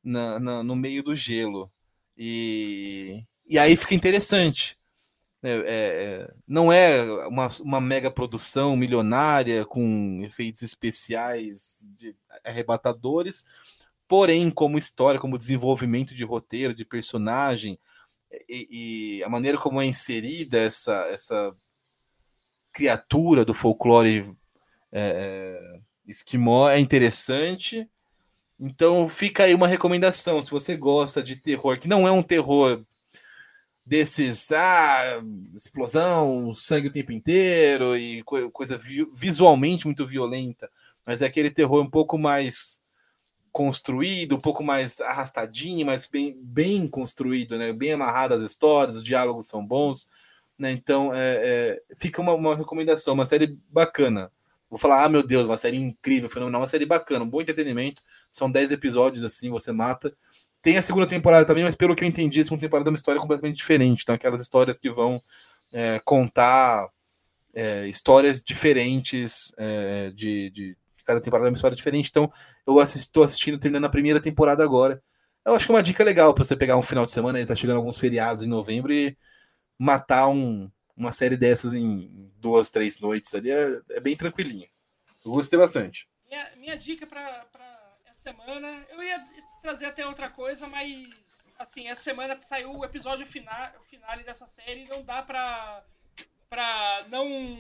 [0.03, 1.71] na, na, no meio do gelo.
[2.17, 4.77] E, e aí fica interessante.
[5.41, 13.45] É, é, é, não é uma, uma mega produção milionária com efeitos especiais de arrebatadores,
[14.07, 17.77] porém, como história, como desenvolvimento de roteiro, de personagem,
[18.47, 21.53] e, e a maneira como é inserida essa, essa
[22.71, 24.35] criatura do folclore
[24.91, 27.89] é, é esquimó é interessante
[28.65, 32.81] então fica aí uma recomendação, se você gosta de terror, que não é um terror
[33.85, 35.21] desses, ah,
[35.53, 38.79] explosão, sangue o tempo inteiro e coisa
[39.13, 40.69] visualmente muito violenta,
[41.05, 42.81] mas é aquele terror um pouco mais
[43.51, 47.73] construído, um pouco mais arrastadinho, mas bem, bem construído, né?
[47.73, 50.09] Bem amarrado as histórias, os diálogos são bons,
[50.57, 50.71] né?
[50.71, 54.31] Então é, é, fica uma, uma recomendação, uma série bacana
[54.73, 58.01] vou falar, ah, meu Deus, uma série incrível, fenomenal, uma série bacana, um bom entretenimento.
[58.31, 60.11] São 10 episódios assim, você mata.
[60.63, 62.95] Tem a segunda temporada também, mas pelo que eu entendi, a segunda temporada é uma
[62.95, 64.01] história completamente diferente.
[64.01, 65.21] Então, aquelas histórias que vão
[65.71, 66.89] é, contar
[67.53, 72.09] é, histórias diferentes é, de, de, cada temporada é uma história diferente.
[72.09, 72.31] Então,
[72.65, 74.99] eu estou assistindo, terminando a primeira temporada agora.
[75.45, 77.45] Eu acho que é uma dica legal para você pegar um final de semana, aí
[77.45, 79.15] tá chegando alguns feriados em novembro e
[79.77, 84.67] matar um, uma série dessas em duas, três noites ali é, é bem tranquilinho.
[85.25, 86.07] Eu gostei bastante.
[86.29, 87.47] Minha, minha dica para
[88.05, 89.19] essa semana, eu ia
[89.61, 91.07] trazer até outra coisa, mas
[91.57, 95.83] assim, essa semana saiu o episódio final, finale dessa série, não dá pra,
[96.49, 97.59] pra não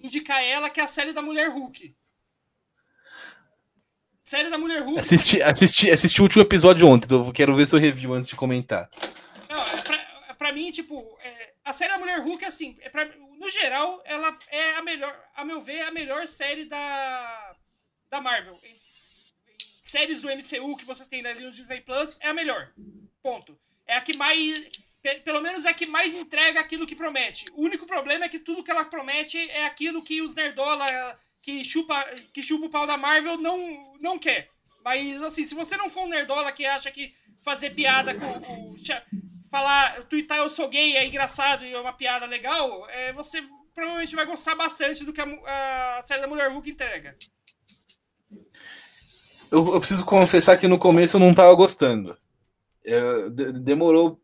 [0.00, 1.94] indicar ela, que é a série da Mulher Hulk.
[4.20, 4.98] Série da Mulher Hulk.
[4.98, 8.90] Assisti, assisti, assisti o último episódio ontem, então quero ver seu review antes de comentar.
[9.48, 12.88] Não, é pra, é pra mim, tipo, é, a série da Mulher Hulk, assim, é
[12.88, 17.56] pra, no geral, ela é a melhor, a meu ver, a melhor série da,
[18.08, 18.56] da Marvel.
[18.62, 22.72] Em, em séries do MCU que você tem ali no Disney Plus, é a melhor.
[23.20, 23.58] Ponto.
[23.84, 24.70] É a que mais.
[25.24, 27.44] Pelo menos é a que mais entrega aquilo que promete.
[27.52, 30.86] O único problema é que tudo que ela promete é aquilo que os nerdola
[31.42, 34.48] que chupa, que chupa o pau da Marvel não, não quer.
[34.84, 37.12] Mas, assim, se você não for um nerdola que acha que
[37.42, 38.82] fazer piada com o
[39.50, 43.42] falar, twittar eu sou gay, é engraçado e é uma piada legal, é, você
[43.74, 47.16] provavelmente vai gostar bastante do que a, a série da Mulher Hulk entrega.
[49.50, 52.16] Eu, eu, preciso confessar que no começo eu não tava gostando.
[52.84, 54.20] É, demorou.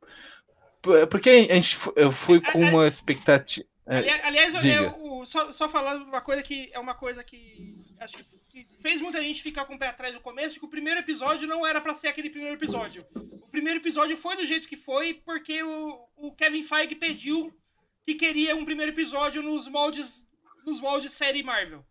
[1.10, 3.66] Porque a gente, eu fui com uma expectativa.
[3.86, 8.16] É, aliás, eu, só, só falando uma coisa que é uma coisa que acho
[8.50, 11.46] que fez muita gente ficar com o pé atrás no começo, que o primeiro episódio
[11.48, 13.06] não era para ser aquele primeiro episódio.
[13.14, 17.52] O primeiro episódio foi do jeito que foi, porque o, o Kevin Feige pediu
[18.04, 20.26] que queria um primeiro episódio nos moldes
[20.66, 21.84] nos moldes série Marvel.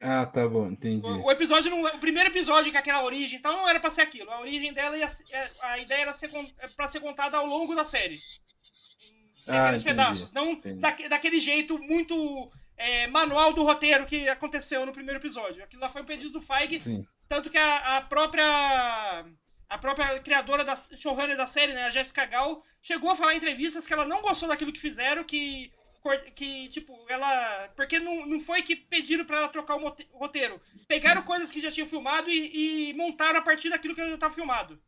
[0.00, 1.06] Ah, tá bom, entendi.
[1.06, 4.02] O, o episódio não, o primeiro episódio com aquela origem, então não era pra ser
[4.02, 4.30] aquilo.
[4.30, 7.74] A origem dela ia, é, a ideia era ser, é pra ser contada ao longo
[7.74, 8.16] da série.
[9.46, 10.32] Em Ah, entendi, pedaços.
[10.32, 10.80] Não entendi.
[10.80, 15.62] daque- daquele jeito muito é, manual do roteiro que aconteceu no primeiro episódio.
[15.62, 17.06] Aquilo lá foi um pedido do Feige, Sim.
[17.28, 19.24] tanto que a, a própria.
[19.66, 23.38] A própria criadora da showrunner da série, né, a Jessica Gal, chegou a falar em
[23.38, 25.72] entrevistas que ela não gostou daquilo que fizeram, que.
[26.34, 27.68] que tipo, ela.
[27.74, 30.60] Porque não, não foi que pediram pra ela trocar o roteiro.
[30.86, 34.34] Pegaram coisas que já tinham filmado e, e montaram a partir daquilo que já estava
[34.34, 34.80] filmado.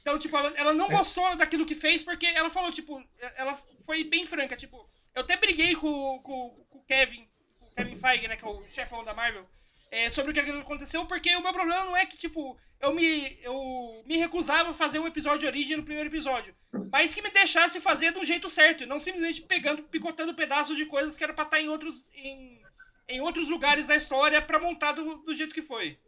[0.00, 3.02] Então, tipo, ela, ela não gostou daquilo que fez porque ela falou, tipo,
[3.36, 7.28] ela foi bem franca, tipo, eu até briguei com, com, com o Kevin,
[7.60, 9.46] o Kevin Feige, né, que é o chefão da Marvel,
[9.90, 13.38] é, sobre o que aconteceu, porque o meu problema não é que, tipo, eu me,
[13.42, 16.54] eu me recusava a fazer um episódio de origem no primeiro episódio,
[16.90, 20.86] mas que me deixasse fazer do jeito certo, e não simplesmente pegando, picotando pedaços de
[20.86, 22.60] coisas que era pra estar em outros, em,
[23.08, 25.98] em outros lugares da história pra montar do, do jeito que foi.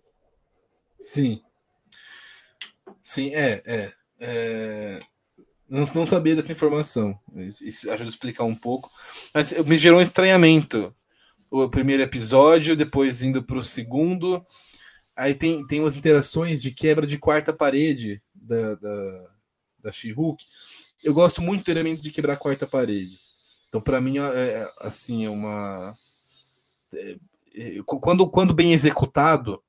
[1.01, 1.43] Sim.
[3.03, 3.95] Sim, é, é.
[4.21, 4.99] é...
[5.69, 7.19] Não, não sabia dessa informação.
[7.35, 8.91] Isso, ajuda a explicar um pouco.
[9.35, 10.95] Mas me gerou um estranhamento.
[11.51, 14.45] O primeiro episódio, depois indo para o segundo.
[15.17, 19.27] Aí tem, tem umas interações de quebra de quarta parede da, da,
[19.85, 20.45] da She-Hulk.
[21.03, 23.19] Eu gosto muito do elemento de quebrar a quarta parede.
[23.69, 25.95] Então, para mim, é, é, assim, é uma.
[26.93, 27.17] é,
[27.55, 29.63] é, quando, quando bem executado,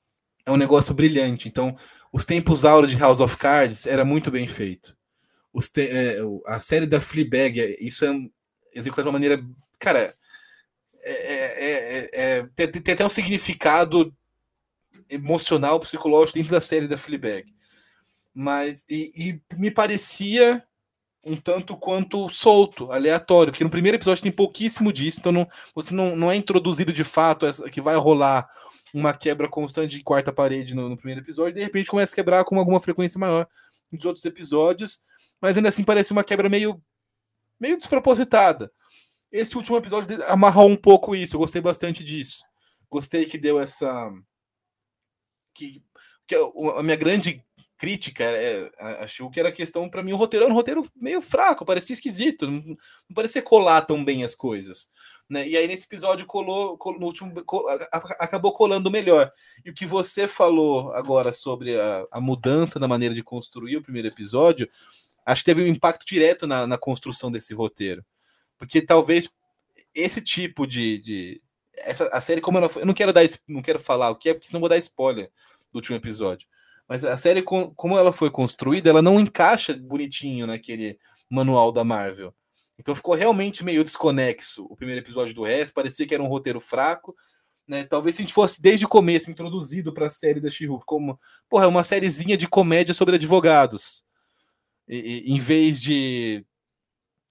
[0.45, 1.47] é um negócio brilhante.
[1.47, 1.76] Então,
[2.12, 4.95] os tempos áureos de House of Cards era muito bem feito.
[5.54, 8.10] Os te- é, a série da Fleabag, é- isso é
[8.74, 9.43] executado de uma maneira.
[9.80, 10.16] Cara,
[11.02, 14.14] é- é- é- tem, tem até um significado
[15.10, 17.45] emocional, psicológico dentro da série da Fleabag.
[18.34, 20.64] Mas, e, e me parecia
[21.26, 25.93] um tanto quanto solto, aleatório, que no primeiro episódio tem pouquíssimo disso, então não, você
[25.93, 28.47] não, não é introduzido de fato essa, que vai rolar
[28.93, 32.16] uma quebra constante de quarta parede no, no primeiro episódio, e de repente começa a
[32.16, 33.47] quebrar com alguma frequência maior
[33.91, 35.04] nos outros episódios,
[35.42, 36.82] mas ainda assim parece uma quebra meio,
[37.60, 38.72] meio despropositada.
[39.32, 42.44] Esse último episódio amarrou um pouco isso, eu gostei bastante disso.
[42.90, 44.12] Gostei que deu essa.
[45.54, 45.84] Que,
[46.28, 47.44] que a- minha grande
[47.78, 51.22] crítica é, a- a Shulk era questão, para mim, o roteiro era um roteiro meio
[51.22, 54.90] fraco, parecia esquisito, não, não parecia colar tão bem as coisas.
[55.30, 55.48] Né?
[55.48, 59.32] E aí nesse episódio colou, col- no último co- a- a- acabou colando melhor.
[59.64, 63.82] E o que você falou agora sobre a, a mudança na maneira de construir o
[63.84, 64.70] primeiro episódio,
[65.32, 68.04] acho que teve um impacto direto na, na construção desse roteiro.
[68.58, 69.30] Porque talvez
[69.94, 71.00] esse tipo de.
[71.00, 71.42] de
[71.78, 72.82] essa, a série, como ela foi.
[72.82, 75.32] Eu não quero dar não quero falar o que é, porque senão vou dar spoiler
[75.72, 76.48] do último episódio.
[76.88, 80.98] Mas a série, com- como ela foi construída, ela não encaixa bonitinho naquele
[81.30, 82.34] manual da Marvel.
[82.78, 86.60] Então ficou realmente meio desconexo o primeiro episódio do resto, parecia que era um roteiro
[86.60, 87.16] fraco.
[87.68, 87.84] Né?
[87.84, 91.20] Talvez se a gente fosse desde o começo introduzido para a série da She-Hulk como,
[91.48, 94.04] porra, é uma sériezinha de comédia sobre advogados.
[94.90, 96.46] Em vez de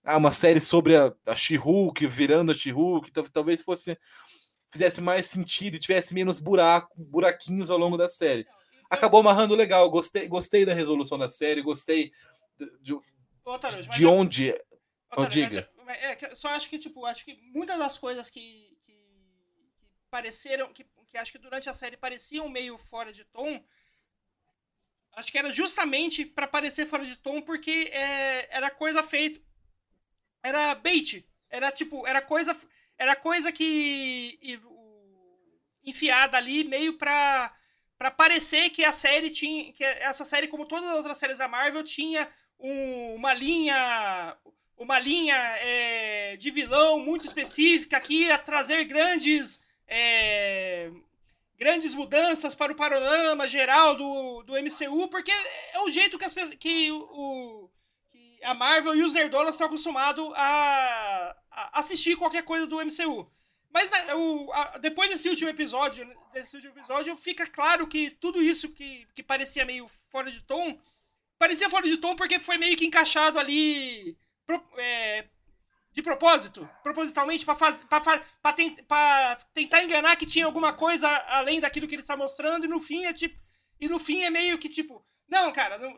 [0.04, 3.98] ah, uma série sobre a, a She-Hulk virando a She-Hulk, tal- talvez fosse
[4.70, 8.46] fizesse mais sentido e tivesse menos buraco, buraquinhos ao longo da série.
[8.90, 12.12] Acabou amarrando legal, gostei, gostei da resolução da série, gostei
[12.58, 13.00] de, de-
[13.98, 14.54] de onde
[15.16, 15.70] mas diga.
[15.88, 19.70] é só acho que, tipo, acho que muitas das coisas que, que, que
[20.10, 23.62] pareceram, que, que acho que durante a série pareciam meio fora de tom,
[25.18, 29.40] acho que era justamente pra parecer fora de tom, porque é, era coisa feita.
[30.42, 31.26] Era bait.
[31.50, 32.56] Era tipo, era coisa.
[32.96, 34.38] Era coisa que.
[34.42, 34.58] e
[35.84, 37.52] enfiada ali meio pra.
[37.98, 39.72] Pra parecer que a série tinha.
[39.72, 44.36] Que essa série, como todas as outras séries da Marvel, tinha um- uma linha.
[44.76, 49.60] Uma linha é, de vilão muito específica que ia trazer grandes.
[49.88, 50.90] é,
[51.58, 55.30] grandes mudanças para o panorama geral do, do MCU, porque
[55.72, 57.68] é o jeito que, as, que, o,
[58.12, 63.28] que a Marvel e os nerdolas estão acostumados a, a assistir qualquer coisa do MCU.
[63.70, 68.40] Mas né, o, a- depois desse último episódio, desse último episódio, fica claro que tudo
[68.40, 70.78] isso que, que parecia meio fora de tom,
[71.38, 75.28] parecia fora de tom porque foi meio que encaixado ali pro- é,
[75.98, 81.08] de propósito, propositalmente, pra, faz, pra, pra, ten- pra tentar enganar que tinha alguma coisa
[81.26, 83.36] além daquilo que ele está mostrando, e no fim é tipo.
[83.80, 85.04] E no fim é meio que tipo.
[85.28, 85.96] Não, cara, não-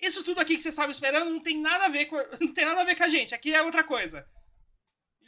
[0.00, 2.16] isso tudo aqui que você estava esperando não tem nada a ver com.
[2.40, 3.34] Não tem nada a ver com a gente.
[3.34, 4.26] Aqui é outra coisa.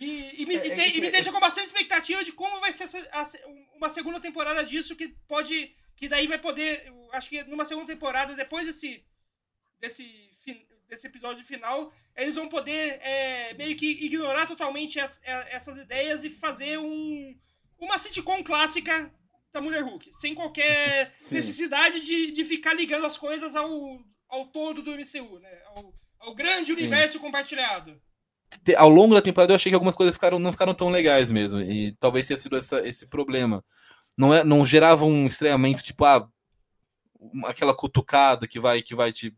[0.00, 2.72] E, e me, É- e é e me deixa com bastante expectativa de como vai
[2.72, 3.24] ser essa- a
[3.76, 5.74] uma segunda temporada disso que pode.
[5.96, 6.92] Que daí vai poder.
[7.12, 9.06] Acho que numa segunda temporada, depois desse.
[9.78, 10.30] Desse,
[10.88, 16.22] desse episódio final, eles vão poder é, meio que ignorar totalmente as- é, essas ideias
[16.24, 17.34] e fazer um,
[17.78, 19.12] uma sitcom clássica
[19.52, 21.36] da Mulher Hulk, sem qualquer Sim.
[21.36, 23.70] necessidade de, de ficar ligando as coisas ao,
[24.28, 25.62] ao todo do MCU, né?
[25.74, 26.80] Ao, ao grande Sim.
[26.80, 28.00] universo compartilhado.
[28.76, 31.60] ao longo da temporada eu achei que algumas coisas ficaram, não ficaram tão legais mesmo.
[31.60, 33.64] E talvez tenha sido essa, esse problema.
[34.16, 36.28] Não, é, não gerava um estranhamento, tipo, ah,
[37.46, 39.34] aquela cutucada que vai, que vai te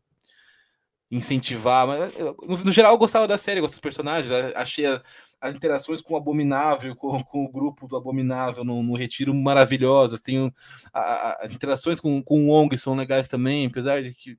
[1.11, 1.86] incentivar.
[1.86, 4.30] Mas, eu, no, geral, eu gostava da série, eu gosto dos personagens.
[4.54, 5.02] Achei a-
[5.40, 10.20] as interações com o Abominável, com, com o grupo do Abominável no, no Retiro maravilhosas.
[10.22, 10.52] Tem
[11.40, 14.38] as interações com, com o Wong são legais também, apesar de que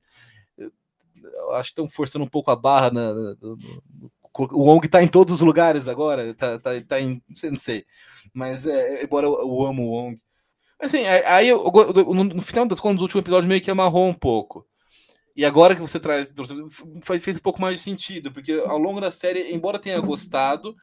[0.57, 0.71] eu,
[1.23, 3.57] eu acho que estão forçando um pouco a barra na, na- no-
[4.51, 7.21] o Wong tá em todos os lugares agora, tá, tá, tá em.
[7.27, 7.85] Não sei, não sei.
[8.33, 10.11] Mas é, embora eu, eu amo o.
[10.79, 11.63] Mas assim, aí eu-
[12.13, 14.65] no, no final das contas, o último episódio meio que amarrou um pouco.
[15.37, 16.33] E agora que você traz,
[17.21, 20.75] fez um pouco mais de sentido, porque ao longo da série, embora tenha gostado,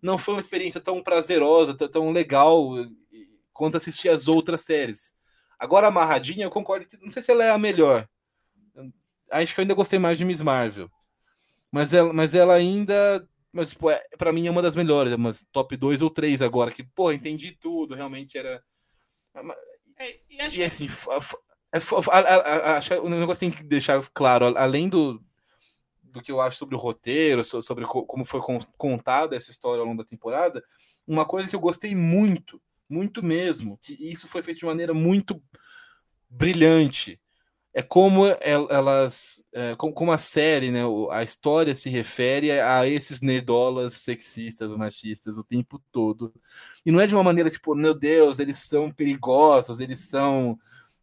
[0.00, 2.70] não foi uma experiência tão prazerosa, tão, legal
[3.52, 5.14] quanto assistir as outras séries.
[5.58, 8.08] Agora, amarradinha, eu concordo que não sei se ela é a melhor.
[9.30, 10.90] Acho que eu ainda gostei mais de Miss Marvel.
[11.70, 13.28] Mas ela, mas ela ainda.
[13.52, 16.40] Mas, pô, é, pra mim é uma das melhores, é umas top 2 ou 3
[16.40, 18.62] agora, que, pô, entendi tudo, realmente era.
[19.98, 21.20] É, e acho E assim, é
[21.72, 25.22] acho que o negócio tem que deixar claro, além do,
[26.02, 29.50] do que eu acho sobre o roteiro, so- sobre co- como foi con- contada essa
[29.50, 30.62] história ao longo da temporada,
[31.06, 35.42] uma coisa que eu gostei muito, muito mesmo, que isso foi feito de maneira muito
[36.28, 37.20] brilhante,
[37.74, 43.20] é como el- elas, é, como, a série, né, a história se refere a esses
[43.20, 46.32] nerdolas sexistas, machistas o tempo todo.
[46.84, 50.58] E não é de uma maneira tipo, meu Deus, eles são perigosos, eles são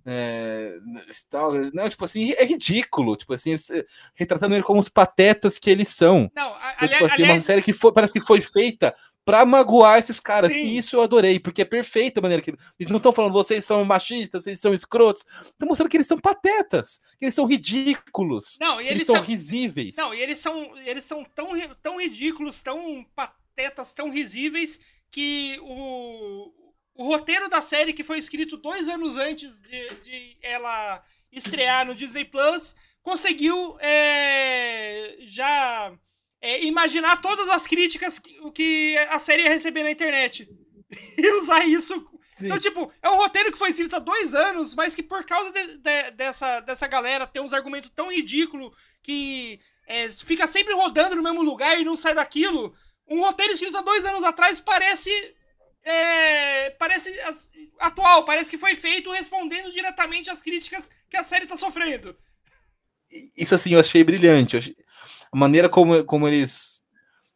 [0.06, 0.78] é,
[1.10, 1.72] stalkers.
[1.74, 3.16] Não, tipo assim, é ridículo.
[3.16, 6.32] Tipo assim, eh, retratando ele como os patetas que eles são.
[6.36, 8.96] Não, a- tipo assim, uma aliás, série que foi, parece que foi feita
[9.26, 10.52] pra magoar esses caras.
[10.52, 10.60] Sim.
[10.60, 13.66] E isso eu adorei, porque é perfeita a maneira que eles não estão falando vocês
[13.66, 15.26] são machistas, vocês são escrotos.
[15.42, 18.58] Estão mostrando que eles são patetas, que eles são ridículos.
[18.62, 19.96] não, e Eles, eles são risíveis.
[19.98, 21.48] Não, e eles são, eles são tão,
[21.82, 24.80] tão ridículos, tão patetas, tão risíveis,
[25.10, 26.52] que o,
[26.96, 31.94] o roteiro da série, que foi escrito dois anos antes de, de ela estrear no
[31.94, 35.94] Disney Plus, conseguiu é, já
[36.42, 40.48] é, imaginar todas as críticas que, que a série ia receber na internet.
[41.18, 41.94] E usar isso
[42.30, 42.46] Sim.
[42.46, 45.52] então, tipo, é um roteiro que foi escrito há dois anos, mas que por causa
[45.52, 48.72] de- de- dessa, dessa galera ter uns argumentos tão ridículos
[49.02, 52.74] que é, fica sempre rodando no mesmo lugar e não sai daquilo,
[53.08, 55.10] um roteiro escrito há dois anos atrás parece.
[55.86, 57.14] É, parece
[57.80, 62.16] atual, parece que foi feito respondendo diretamente às críticas que a série tá sofrendo.
[63.38, 64.56] isso assim eu achei brilhante.
[64.56, 64.76] Eu achei-
[65.32, 66.84] A maneira como, como eles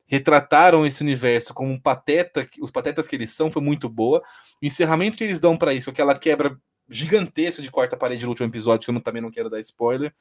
[0.08, 4.22] retrataram esse universo como um pateta, os patetas que eles são, foi muito boa.
[4.62, 8.48] O encerramento que eles dão pra isso, aquela quebra gigantesca de quarta parede no último
[8.48, 10.14] episódio, que eu também não quero dar spoiler.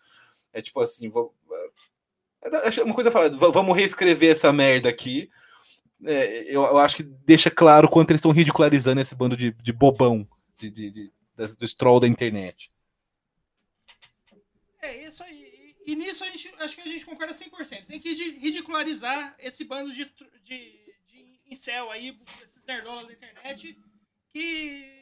[0.52, 1.34] É tipo assim, vou,
[2.44, 5.30] é, é uma coisa falada, vamos reescrever essa merda aqui.
[6.04, 9.72] É, eu, eu acho que deixa claro quanto eles estão ridicularizando esse bando de, de
[9.72, 11.12] bobão, de, de, de,
[11.58, 12.70] dos troll da internet.
[14.80, 15.74] É isso aí.
[15.86, 17.86] E, e nisso a gente, acho que a gente concorda 100%.
[17.86, 20.04] Tem que ri- ridicularizar esse bando de,
[20.44, 23.76] de, de incel aí, esses nerdolas da internet,
[24.28, 24.97] que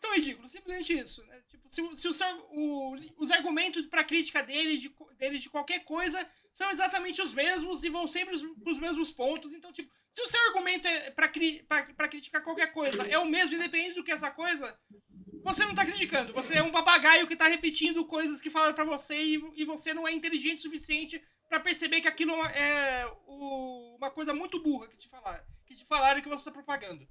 [0.00, 1.24] são ridículos, simplesmente isso.
[1.26, 1.40] né?
[1.48, 5.80] Tipo, se, se o seu- o- os argumentos para crítica dele de, dele de qualquer
[5.84, 9.52] coisa são exatamente os mesmos e vão sempre para os mesmos pontos.
[9.52, 13.94] Então, tipo, se o seu argumento é para criticar qualquer coisa é o mesmo, independente
[13.96, 14.78] do que essa coisa,
[15.42, 16.32] você não tá criticando.
[16.32, 19.92] Você é um papagaio que tá repetindo coisas que falaram pra você e, e você
[19.92, 24.86] não é inteligente o suficiente pra perceber que aquilo é o- uma coisa muito burra
[24.88, 25.44] que te falaram.
[25.66, 27.06] Que te falaram que você tá propagando.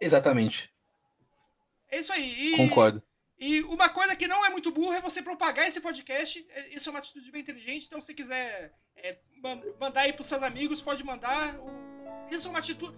[0.00, 0.72] Exatamente,
[1.90, 2.54] É isso aí.
[2.54, 3.02] E, concordo.
[3.38, 6.46] E uma coisa que não é muito burra é você propagar esse podcast.
[6.54, 7.86] É- Isso é uma atitude bem inteligente.
[7.86, 11.56] Então, se você quiser é, man- mandar aí pros seus amigos, pode mandar.
[12.30, 12.94] Isso é uma atitude.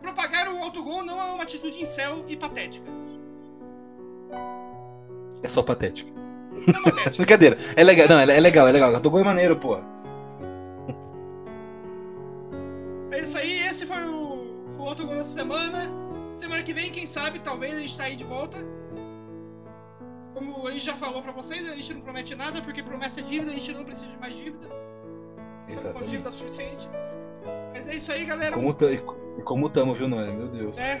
[0.00, 2.86] Propagar o autogol não é uma atitude incel e patética.
[5.42, 6.10] É só patético.
[6.12, 7.16] Não é patética.
[7.18, 7.58] Brincadeira.
[7.76, 8.94] É legal, não, é é legal, é legal.
[8.94, 9.76] Autogol é maneiro, pô.
[13.10, 15.90] É isso aí, esse foi o, o autogol dessa semana.
[16.40, 18.56] Semana que vem, quem sabe, talvez a gente tá aí de volta.
[20.32, 23.22] Como a gente já falou pra vocês, a gente não promete nada, porque promessa é
[23.22, 24.66] dívida, a gente não precisa de mais dívida.
[25.68, 26.02] Exatamente.
[26.04, 26.88] Com dívida suficiente.
[27.74, 28.56] Mas é isso aí, galera.
[28.56, 29.02] Como, t-
[29.44, 30.32] como tamo, viu, Noé?
[30.32, 30.78] Meu Deus.
[30.78, 30.98] É.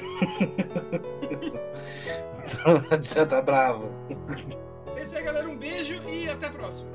[3.00, 3.88] Já tá bravo.
[4.94, 5.48] É isso aí, galera.
[5.48, 6.90] Um beijo e até a próxima.